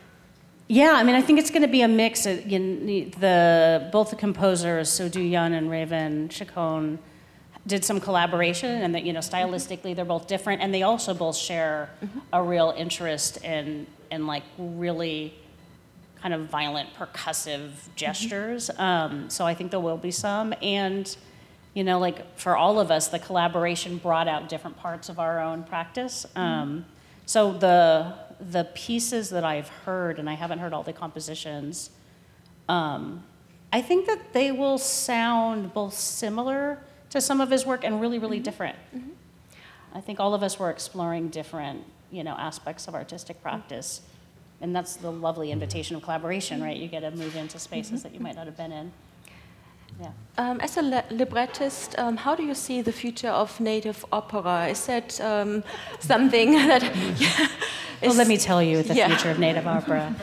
[0.68, 2.26] yeah, I mean, I think it's going to be a mix.
[2.26, 7.00] Of, you know, the both the composers, So Du Yun and Raven Chacon,
[7.68, 11.36] did some collaboration, and that you know, stylistically, they're both different, and they also both
[11.36, 12.20] share mm-hmm.
[12.32, 15.34] a real interest in in like really
[16.22, 18.70] kind of violent percussive gestures.
[18.70, 18.82] Mm-hmm.
[18.82, 20.56] Um, so I think there will be some.
[20.62, 21.16] And,
[21.76, 25.40] you know, like for all of us, the collaboration brought out different parts of our
[25.40, 26.26] own practice.
[26.30, 26.40] Mm-hmm.
[26.40, 26.86] Um,
[27.28, 28.16] so the
[28.52, 31.92] the pieces that I've heard, and I haven't heard all the compositions,
[32.68, 33.24] um,
[33.72, 36.80] I think that they will sound both similar
[37.16, 38.44] to some of his work and really, really mm-hmm.
[38.44, 38.76] different.
[38.96, 39.10] Mm-hmm.
[39.94, 44.02] I think all of us were exploring different, you know, aspects of artistic practice.
[44.62, 46.78] And that's the lovely invitation of collaboration, right?
[46.78, 48.92] You get to move into spaces that you might not have been in.
[50.02, 50.12] Yeah.
[50.38, 54.68] Um, as a librettist, um, how do you see the future of native opera?
[54.68, 55.64] Is that um,
[56.00, 56.84] something that?
[57.18, 57.48] Yeah,
[58.02, 59.08] well, let me tell you the yeah.
[59.08, 60.14] future of native opera.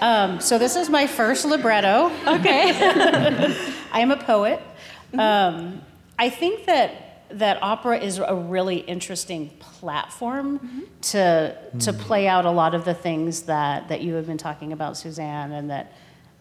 [0.00, 2.10] Um, so this is my first libretto.
[2.26, 2.72] Okay.
[3.92, 4.60] I am a poet.
[5.12, 5.89] Mm-hmm.
[6.20, 10.80] I think that that opera is a really interesting platform mm-hmm.
[11.00, 12.00] to to mm-hmm.
[12.02, 15.52] play out a lot of the things that that you have been talking about, Suzanne,
[15.52, 15.92] and that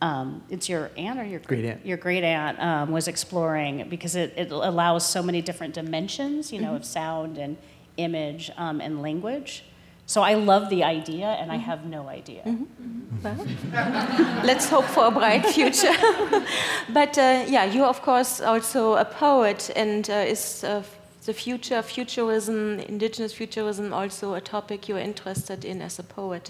[0.02, 1.86] um, it's your aunt or your great aunt.
[1.86, 6.60] Your great aunt um, was exploring because it, it allows so many different dimensions, you
[6.60, 6.76] know, mm-hmm.
[6.78, 7.56] of sound and
[7.96, 9.64] image um, and language.
[10.10, 11.66] So I love the idea, and I mm-hmm.
[11.66, 12.42] have no idea.
[12.42, 13.22] Mm-hmm.
[13.24, 15.94] Well, let's hope for a bright future.
[16.90, 20.82] but uh, yeah, you are of course also a poet, and uh, is uh,
[21.26, 26.50] the future, futurism, indigenous futurism, also a topic you're interested in as a poet?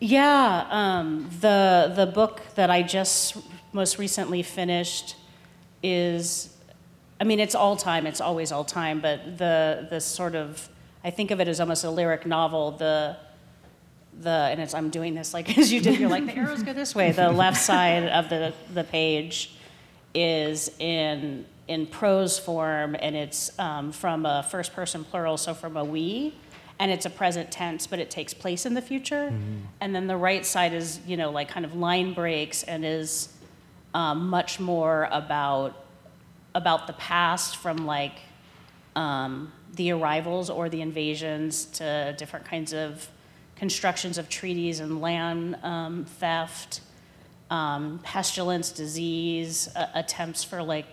[0.00, 3.36] Yeah, um, the the book that I just
[3.72, 5.14] most recently finished
[5.80, 6.56] is,
[7.20, 8.04] I mean, it's all time.
[8.04, 10.68] It's always all time, but the the sort of
[11.04, 12.72] I think of it as almost a lyric novel.
[12.72, 13.16] The
[14.20, 15.98] the and it's I'm doing this like as you did.
[15.98, 17.12] You're like the arrows go this way.
[17.12, 19.52] The left side of the the page
[20.14, 25.76] is in in prose form, and it's um, from a first person plural, so from
[25.76, 26.34] a we,
[26.78, 29.28] and it's a present tense, but it takes place in the future.
[29.30, 29.56] Mm-hmm.
[29.80, 33.28] And then the right side is you know like kind of line breaks and is
[33.94, 35.84] um, much more about
[36.54, 38.18] about the past from like
[38.96, 43.08] um, the arrivals or the invasions to different kinds of
[43.56, 46.80] constructions of treaties and land um, theft,
[47.50, 50.86] um, pestilence, disease, uh, attempts for like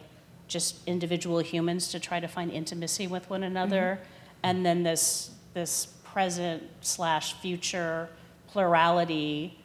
[0.48, 4.40] just individual humans to try to find intimacy with one another, mm-hmm.
[4.44, 8.10] and then this this present slash future
[8.48, 9.58] plurality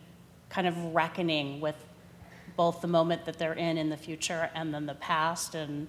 [0.48, 1.76] kind of reckoning with
[2.56, 5.86] both the moment that they're in in the future and then the past and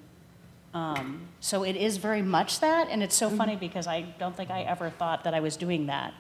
[0.74, 3.38] um, so it is very much that, and it's so mm-hmm.
[3.38, 6.14] funny because I don't think I ever thought that I was doing that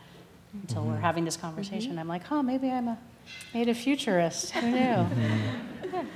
[0.53, 0.91] until mm-hmm.
[0.91, 1.91] we're having this conversation.
[1.91, 1.99] Mm-hmm.
[1.99, 2.97] I'm like, oh, maybe I'm a
[3.53, 4.51] native futurist.
[4.51, 4.77] Who knew?
[4.77, 6.07] Mm-hmm.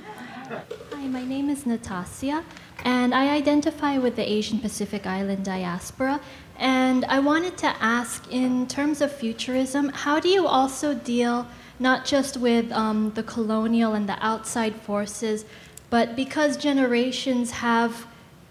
[0.92, 2.44] Hi, my name is Natasia,
[2.84, 6.20] and I identify with the Asian Pacific Island diaspora.
[6.58, 11.46] And I wanted to ask, in terms of futurism, how do you also deal
[11.78, 15.44] not just with um, the colonial and the outside forces,
[15.90, 18.06] but because generations have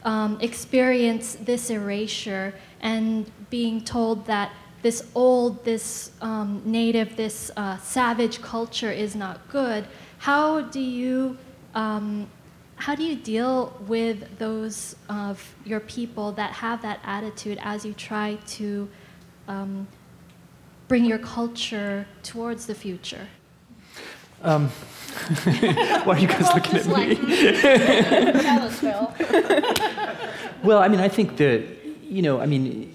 [0.06, 4.52] um, experience this erasure and being told that
[4.82, 9.86] this old, this um, native, this uh, savage culture is not good,
[10.20, 11.38] how do you
[11.74, 12.28] um,
[12.78, 17.94] how do you deal with those of your people that have that attitude as you
[17.94, 18.90] try to
[19.48, 19.88] um,
[20.88, 23.28] bring your culture towards the future?
[24.46, 24.70] Um,
[26.04, 27.16] why are you guys looking at me?
[28.42, 29.14] Tell us, Phil.
[30.64, 31.66] well, I mean, I think that,
[32.04, 32.94] you know, I mean,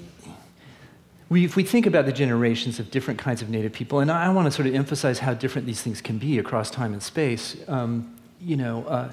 [1.29, 4.27] we, if we think about the generations of different kinds of Native people, and I,
[4.27, 7.03] I want to sort of emphasize how different these things can be across time and
[7.03, 9.11] space, um, you know, uh,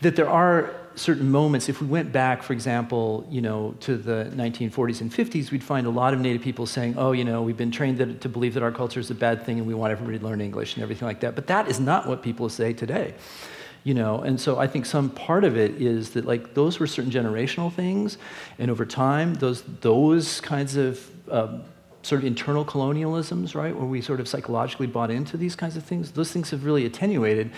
[0.00, 4.30] that there are certain moments, if we went back, for example, you know, to the
[4.34, 7.56] 1940s and 50s, we'd find a lot of Native people saying, oh, you know, we've
[7.56, 9.92] been trained that, to believe that our culture is a bad thing and we want
[9.92, 11.34] everybody to learn English and everything like that.
[11.34, 13.14] But that is not what people say today.
[13.86, 16.88] you know and so i think some part of it is that like those were
[16.88, 18.18] certain generational things
[18.58, 21.62] and over time those those kinds of um,
[22.02, 25.84] sort of internal colonialisms right where we sort of psychologically bought into these kinds of
[25.84, 27.50] things those things have really attenuated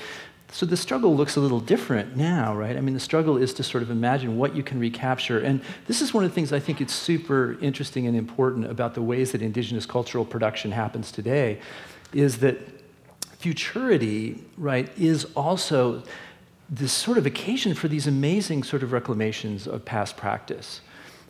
[0.50, 2.76] so the struggle looks a little different now, right?
[2.76, 5.40] I mean, the struggle is to sort of imagine what you can recapture.
[5.40, 8.94] And this is one of the things I think it's super interesting and important about
[8.94, 11.60] the ways that indigenous cultural production happens today,
[12.14, 12.58] is that
[13.38, 16.02] futurity, right, is also
[16.70, 20.80] this sort of occasion for these amazing sort of reclamations of past practice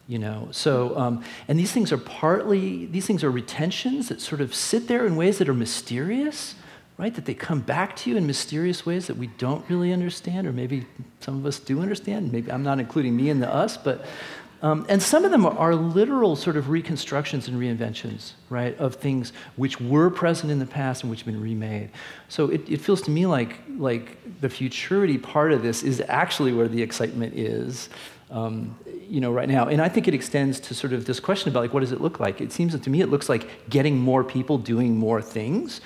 [0.08, 4.40] you know so um, and these things are partly these things are retentions that sort
[4.40, 6.56] of sit there in ways that are mysterious
[6.98, 7.14] right?
[7.14, 10.52] That they come back to you in mysterious ways that we don't really understand, or
[10.52, 10.84] maybe
[11.20, 12.32] some of us do understand.
[12.32, 14.04] Maybe I'm not including me in the us, but
[14.60, 19.32] um, and some of them are literal sort of reconstructions and reinventions, right, of things
[19.54, 21.90] which were present in the past and which have been remade.
[22.28, 26.52] So it, it feels to me like like the futurity part of this is actually
[26.52, 27.88] where the excitement is.
[28.30, 28.76] Um,
[29.08, 31.60] you know, right now, and I think it extends to sort of this question about
[31.60, 32.42] like, what does it look like?
[32.42, 35.80] It seems to me it looks like getting more people doing more things.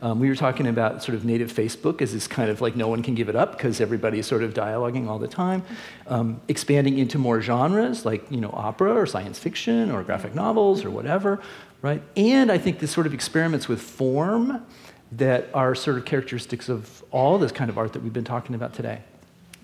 [0.00, 2.86] Um, we were talking about sort of native Facebook as this kind of like no
[2.86, 5.64] one can give it up because everybody's sort of dialoguing all the time.
[6.06, 10.84] Um, expanding into more genres like you know opera or science fiction or graphic novels
[10.84, 11.40] or whatever,
[11.82, 12.00] right?
[12.16, 14.64] And I think this sort of experiments with form
[15.12, 18.54] that are sort of characteristics of all this kind of art that we've been talking
[18.54, 19.00] about today.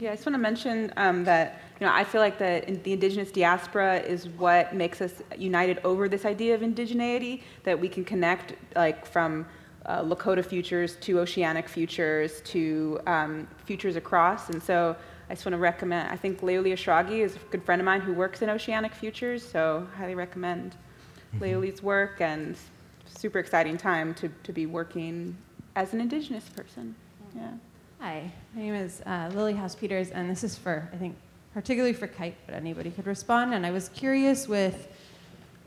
[0.01, 2.93] Yeah, I just want to mention um, that you know I feel like the the
[2.93, 8.05] indigenous diaspora is what makes us united over this idea of indigeneity that we can
[8.05, 9.47] connect like from
[9.87, 14.51] uh, Lakota futures to oceanic futures to um, futures across.
[14.51, 14.97] And so
[15.29, 18.01] I just want to recommend, I think Léuli Eshrāghi is a good friend of mine
[18.01, 20.75] who works in oceanic futures, so highly recommend
[21.35, 21.45] mm-hmm.
[21.45, 22.57] Léuli's work and
[23.07, 25.37] super exciting time to, to be working
[25.77, 26.95] as an indigenous person.
[27.35, 27.51] Yeah.
[28.01, 31.17] Hi, my name is uh, Lily House Peters, and this is for, I think,
[31.55, 33.55] particularly for Kite, but anybody could respond.
[33.55, 34.89] And I was curious with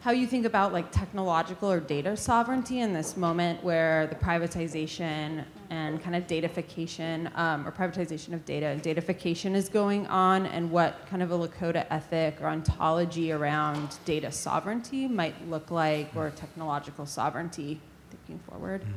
[0.07, 5.43] how you think about like technological or data sovereignty in this moment where the privatization
[5.69, 10.71] and kind of datafication um, or privatization of data and datafication is going on and
[10.71, 16.29] what kind of a Lakota ethic or ontology around data sovereignty might look like or
[16.29, 17.77] technological sovereignty
[18.09, 18.83] thinking forward.
[18.83, 18.93] Mm.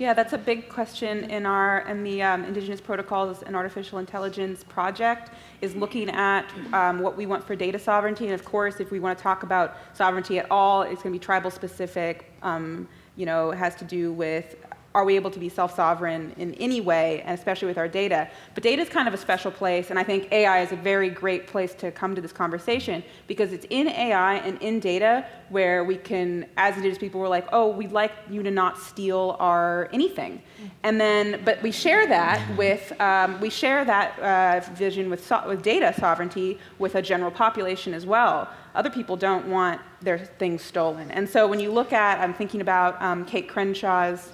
[0.00, 4.64] Yeah, that's a big question in our in the um, Indigenous Protocols and Artificial Intelligence
[4.64, 5.30] project
[5.60, 8.24] is looking at um, what we want for data sovereignty.
[8.24, 11.18] And of course, if we want to talk about sovereignty at all, it's going to
[11.18, 12.32] be tribal specific.
[12.42, 14.56] Um, you know, has to do with
[14.92, 18.28] are we able to be self-sovereign in any way, and especially with our data?
[18.54, 21.08] But data is kind of a special place, and I think AI is a very
[21.08, 25.84] great place to come to this conversation because it's in AI and in data where
[25.84, 29.88] we can, as indigenous people, we're like, oh, we'd like you to not steal our
[29.92, 30.42] anything,
[30.82, 35.46] and then, but we share that with, um, we share that uh, vision with, so-
[35.46, 38.48] with data sovereignty with a general population as well.
[38.74, 42.60] Other people don't want their things stolen, and so when you look at, I'm thinking
[42.60, 44.32] about um, Kate Crenshaw's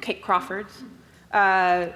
[0.00, 0.82] Kate Crawford's
[1.32, 1.88] uh,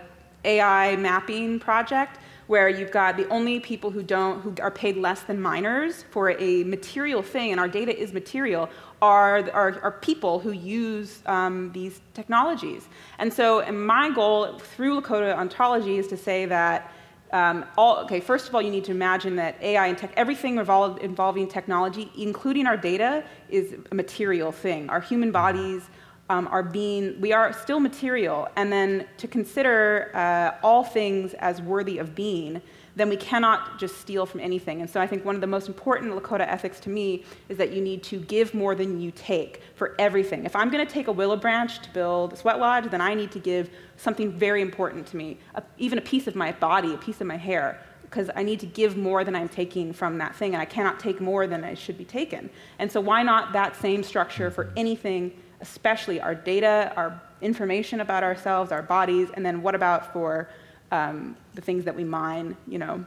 [0.44, 5.22] AI mapping project, where you've got the only people who don't who are paid less
[5.22, 8.68] than miners for a material thing, and our data is material,
[9.02, 12.88] are, are, are people who use um, these technologies.
[13.18, 16.92] And so, and my goal through Lakota ontology is to say that.
[17.30, 20.56] Um, all, okay, first of all, you need to imagine that AI and tech, everything
[20.56, 24.88] involving technology, including our data, is a material thing.
[24.88, 25.82] Our human bodies,
[26.30, 31.62] um, are being, we are still material, and then to consider uh, all things as
[31.62, 32.60] worthy of being,
[32.96, 34.80] then we cannot just steal from anything.
[34.80, 37.72] And so I think one of the most important Lakota ethics to me is that
[37.72, 40.44] you need to give more than you take for everything.
[40.44, 43.14] If I'm going to take a willow branch to build a sweat lodge, then I
[43.14, 46.92] need to give something very important to me, a, even a piece of my body,
[46.92, 50.16] a piece of my hair because I need to give more than I'm taking from
[50.16, 52.48] that thing, and I cannot take more than I should be taken.
[52.78, 58.22] And so, why not that same structure for anything especially our data, our information about
[58.22, 60.48] ourselves, our bodies, and then what about for
[60.90, 63.04] um, the things that we mine, you know?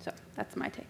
[0.00, 0.88] So that's my take.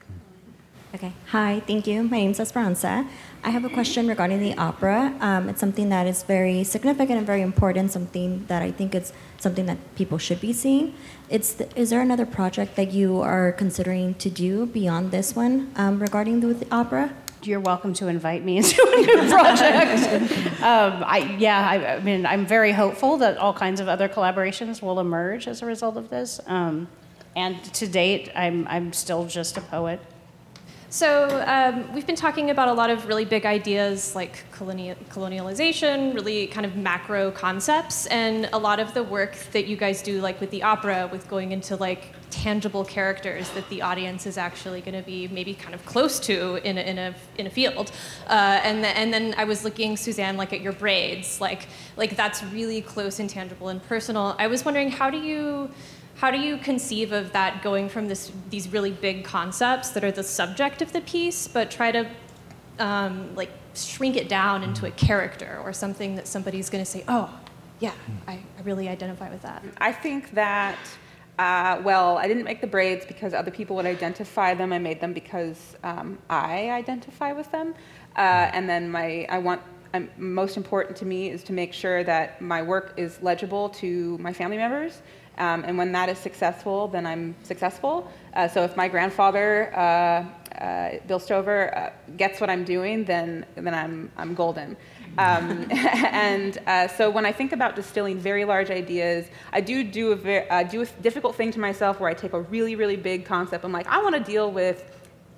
[0.93, 1.13] Okay.
[1.29, 2.03] Hi, thank you.
[2.03, 3.07] My name is Esperanza.
[3.45, 5.15] I have a question regarding the opera.
[5.21, 9.13] Um, it's something that is very significant and very important, something that I think is
[9.39, 10.95] something that people should be seeing.
[11.29, 16.01] It's is there another project that you are considering to do beyond this one um,
[16.01, 17.15] regarding the, the opera?
[17.43, 20.03] You're welcome to invite me into a new project.
[20.63, 24.83] um, I, yeah, I, I, mean, I'm very hopeful that all kinds of other collaborations
[24.83, 26.41] will emerge as a result of this.
[26.47, 26.89] Um,
[27.37, 30.01] and to date, I'm, I'm still just a poet.
[30.93, 36.13] So um, we've been talking about a lot of really big ideas like colonial, colonialization,
[36.13, 40.21] really kind of macro concepts, and a lot of the work that you guys do,
[40.21, 44.81] like with the opera, with going into like tangible characters that the audience is actually
[44.81, 47.93] going to be maybe kind of close to in a, in a, in a field.
[48.27, 52.17] Uh, and, the, and then I was looking, Suzanne, like at your braids, like, like
[52.17, 54.35] that's really close and tangible and personal.
[54.41, 55.71] I was wondering, how do you
[56.21, 60.13] how do you conceive of that going from this, these really big concepts that are
[60.13, 62.07] the subject of the piece, but try to
[62.79, 67.05] um, like shrink it down into a character or something that somebody's going to say,
[67.09, 67.31] oh,
[67.79, 67.95] yeah,
[68.29, 69.65] I, I, really identify with that.
[69.79, 70.77] I think that,
[71.39, 74.75] uh, well, I didn't make the braids because other people would identify them.
[74.75, 77.75] I made them because um, I identify with them.
[78.15, 79.63] Uh, and then my, I want,
[80.19, 84.35] most important to me is to make sure that my work is legible to my
[84.35, 85.01] family members
[85.41, 88.11] um, and when that is successful, then I'm successful.
[88.35, 90.25] Uh, so if my grandfather, uh,
[90.63, 94.77] uh, Bill Stover, uh, gets what I'm doing, then, then I'm, I'm golden.
[95.17, 100.13] Um, and uh, so when I think about distilling very large ideas, I do do
[100.13, 102.97] a, very, uh, do a difficult thing to myself where I take a really, really
[102.97, 103.65] big concept.
[103.65, 104.85] I'm like, I want to deal with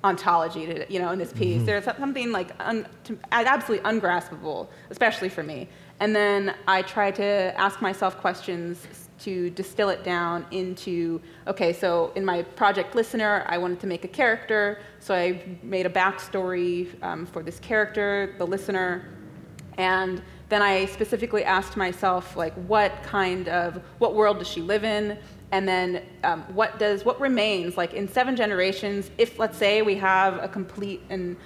[0.03, 1.59] ontology, to, you know, in this piece.
[1.59, 1.67] Mm-hmm.
[1.67, 5.69] There's something like un, to, absolutely ungraspable, especially for me.
[6.01, 7.25] And then I try to
[7.57, 8.85] ask myself questions
[9.21, 14.05] to distill it down into okay, so in my project listener, I wanted to make
[14.05, 19.09] a character, so I made a backstory um, for this character, the listener,
[19.79, 24.85] and then I specifically asked myself like what kind of what world does she live
[24.85, 25.19] in
[25.51, 29.95] and then um, what does what remains like in seven generations if let's say we
[29.95, 31.37] have a complete and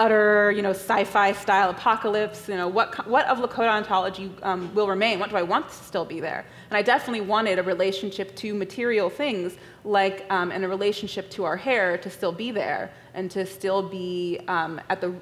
[0.00, 4.88] utter, you know, sci-fi style apocalypse, you know, what, what of Lakota ontology um, will
[4.88, 5.18] remain?
[5.18, 6.46] What do I want to still be there?
[6.70, 11.44] And I definitely wanted a relationship to material things, like, um, and a relationship to
[11.44, 15.12] our hair to still be there and to still be um, at the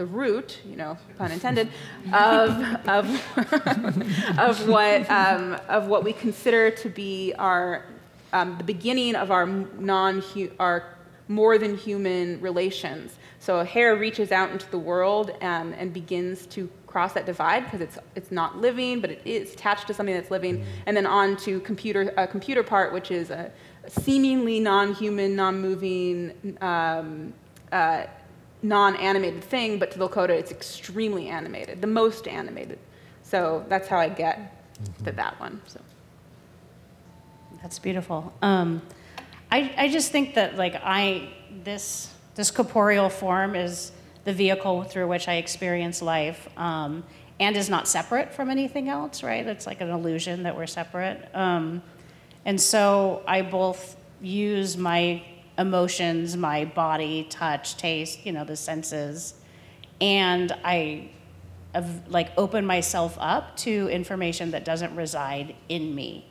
[0.00, 1.68] the root, you know, pun intended,
[2.10, 2.50] of,
[2.88, 3.06] of,
[4.38, 7.84] of, what, um, of what we consider to be our,
[8.32, 10.24] um, the beginning of our, non
[10.58, 10.96] our
[11.28, 13.16] more than human relations.
[13.40, 17.80] So hair reaches out into the world um, and begins to cross that divide because
[17.80, 21.36] it's it's not living, but it is attached to something that's living, and then on
[21.38, 23.50] to computer a computer part, which is a
[23.86, 27.32] seemingly non-human, non-moving, um,
[27.72, 28.04] uh,
[28.62, 32.78] non-animated thing, but to the Lakota, it's extremely animated, the most animated.
[33.22, 35.04] So that's how I get mm-hmm.
[35.04, 35.60] to that one.
[35.66, 35.80] So
[37.62, 38.32] that's beautiful.
[38.42, 38.82] Um,
[39.50, 41.30] I I just think that like I
[41.64, 43.92] this this corporeal form is
[44.24, 47.04] the vehicle through which I experience life um,
[47.38, 49.46] and is not separate from anything else, right?
[49.46, 51.28] It's like an illusion that we're separate.
[51.34, 51.82] Um,
[52.44, 55.22] and so I both use my
[55.58, 59.34] emotions, my body, touch, taste, you know, the senses,
[60.00, 61.10] and I
[61.74, 66.26] have, like open myself up to information that doesn't reside in me.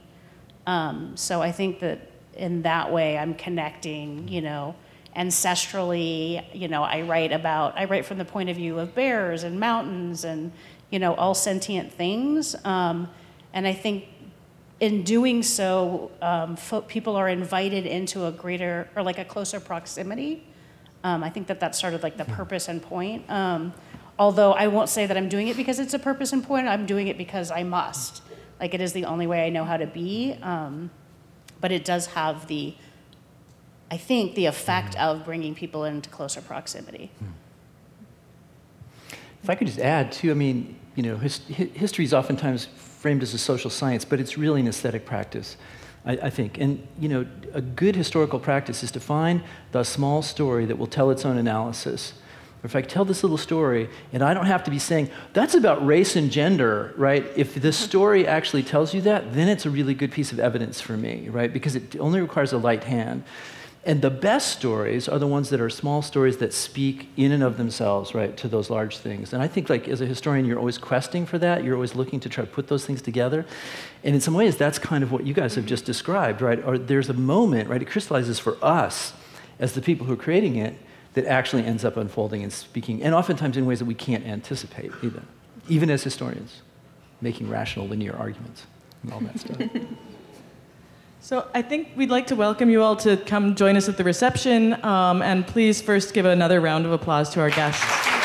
[0.66, 4.76] Um, so I think that in that way I'm connecting, you know,
[5.16, 9.44] ancestrally, you know, I write about, I write from the point of view of bears
[9.44, 10.52] and mountains and,
[10.90, 12.56] you know, all sentient things.
[12.64, 13.10] Um,
[13.54, 14.06] and I think
[14.80, 19.60] in doing so, um, fo- people are invited into a greater or like a closer
[19.60, 20.46] proximity.
[21.04, 22.34] Um, I think that that's sort of like the hmm.
[22.34, 23.30] purpose and point.
[23.30, 23.74] Um,
[24.18, 26.86] although I won't say that I'm doing it because it's a purpose and point, I'm
[26.86, 28.22] doing it because I must.
[28.60, 30.38] Like it is the only way I know how to be.
[30.42, 30.92] Um,
[31.62, 32.74] but it does have the
[33.92, 37.12] I think, the effect of bringing people into closer proximity.
[39.44, 43.24] If I could just add, too, I mean, you know, his, history is oftentimes framed
[43.24, 45.56] as a social science, but it's really an aesthetic practice,
[46.06, 46.60] I, I, think.
[46.60, 50.88] And, you know, a good historical practice is to find the small story that will
[50.88, 52.14] tell its own analysis.
[52.62, 55.56] Or if I tell this little story, and I don't have to be saying, that's
[55.56, 57.26] about race and gender, right?
[57.38, 60.82] If the story actually tells you that, then it's a really good piece of evidence
[60.82, 61.52] for me, right?
[61.52, 63.24] Because it only requires a light hand.
[63.86, 67.42] And the best stories are the ones that are small stories that speak in and
[67.42, 69.32] of themselves, right, to those large things.
[69.32, 71.64] And I think, like, as a historian, you're always questing for that.
[71.64, 73.46] You're always looking to try to put those things together.
[74.04, 76.62] And in some ways, that's kind of what you guys have just described, right?
[76.64, 79.14] Or there's a moment, right, it crystallizes for us
[79.60, 80.76] as the people who are creating it
[81.14, 84.92] that actually ends up unfolding and speaking, and oftentimes in ways that we can't anticipate
[85.02, 85.24] either,
[85.68, 86.62] even as historians,
[87.22, 88.68] making rational linear arguments
[89.04, 89.58] and all that stuff.
[91.22, 94.06] So I think we'd like to welcome you all to come join us at the
[94.06, 98.19] reception, um, and please first give another round of applause to our guests.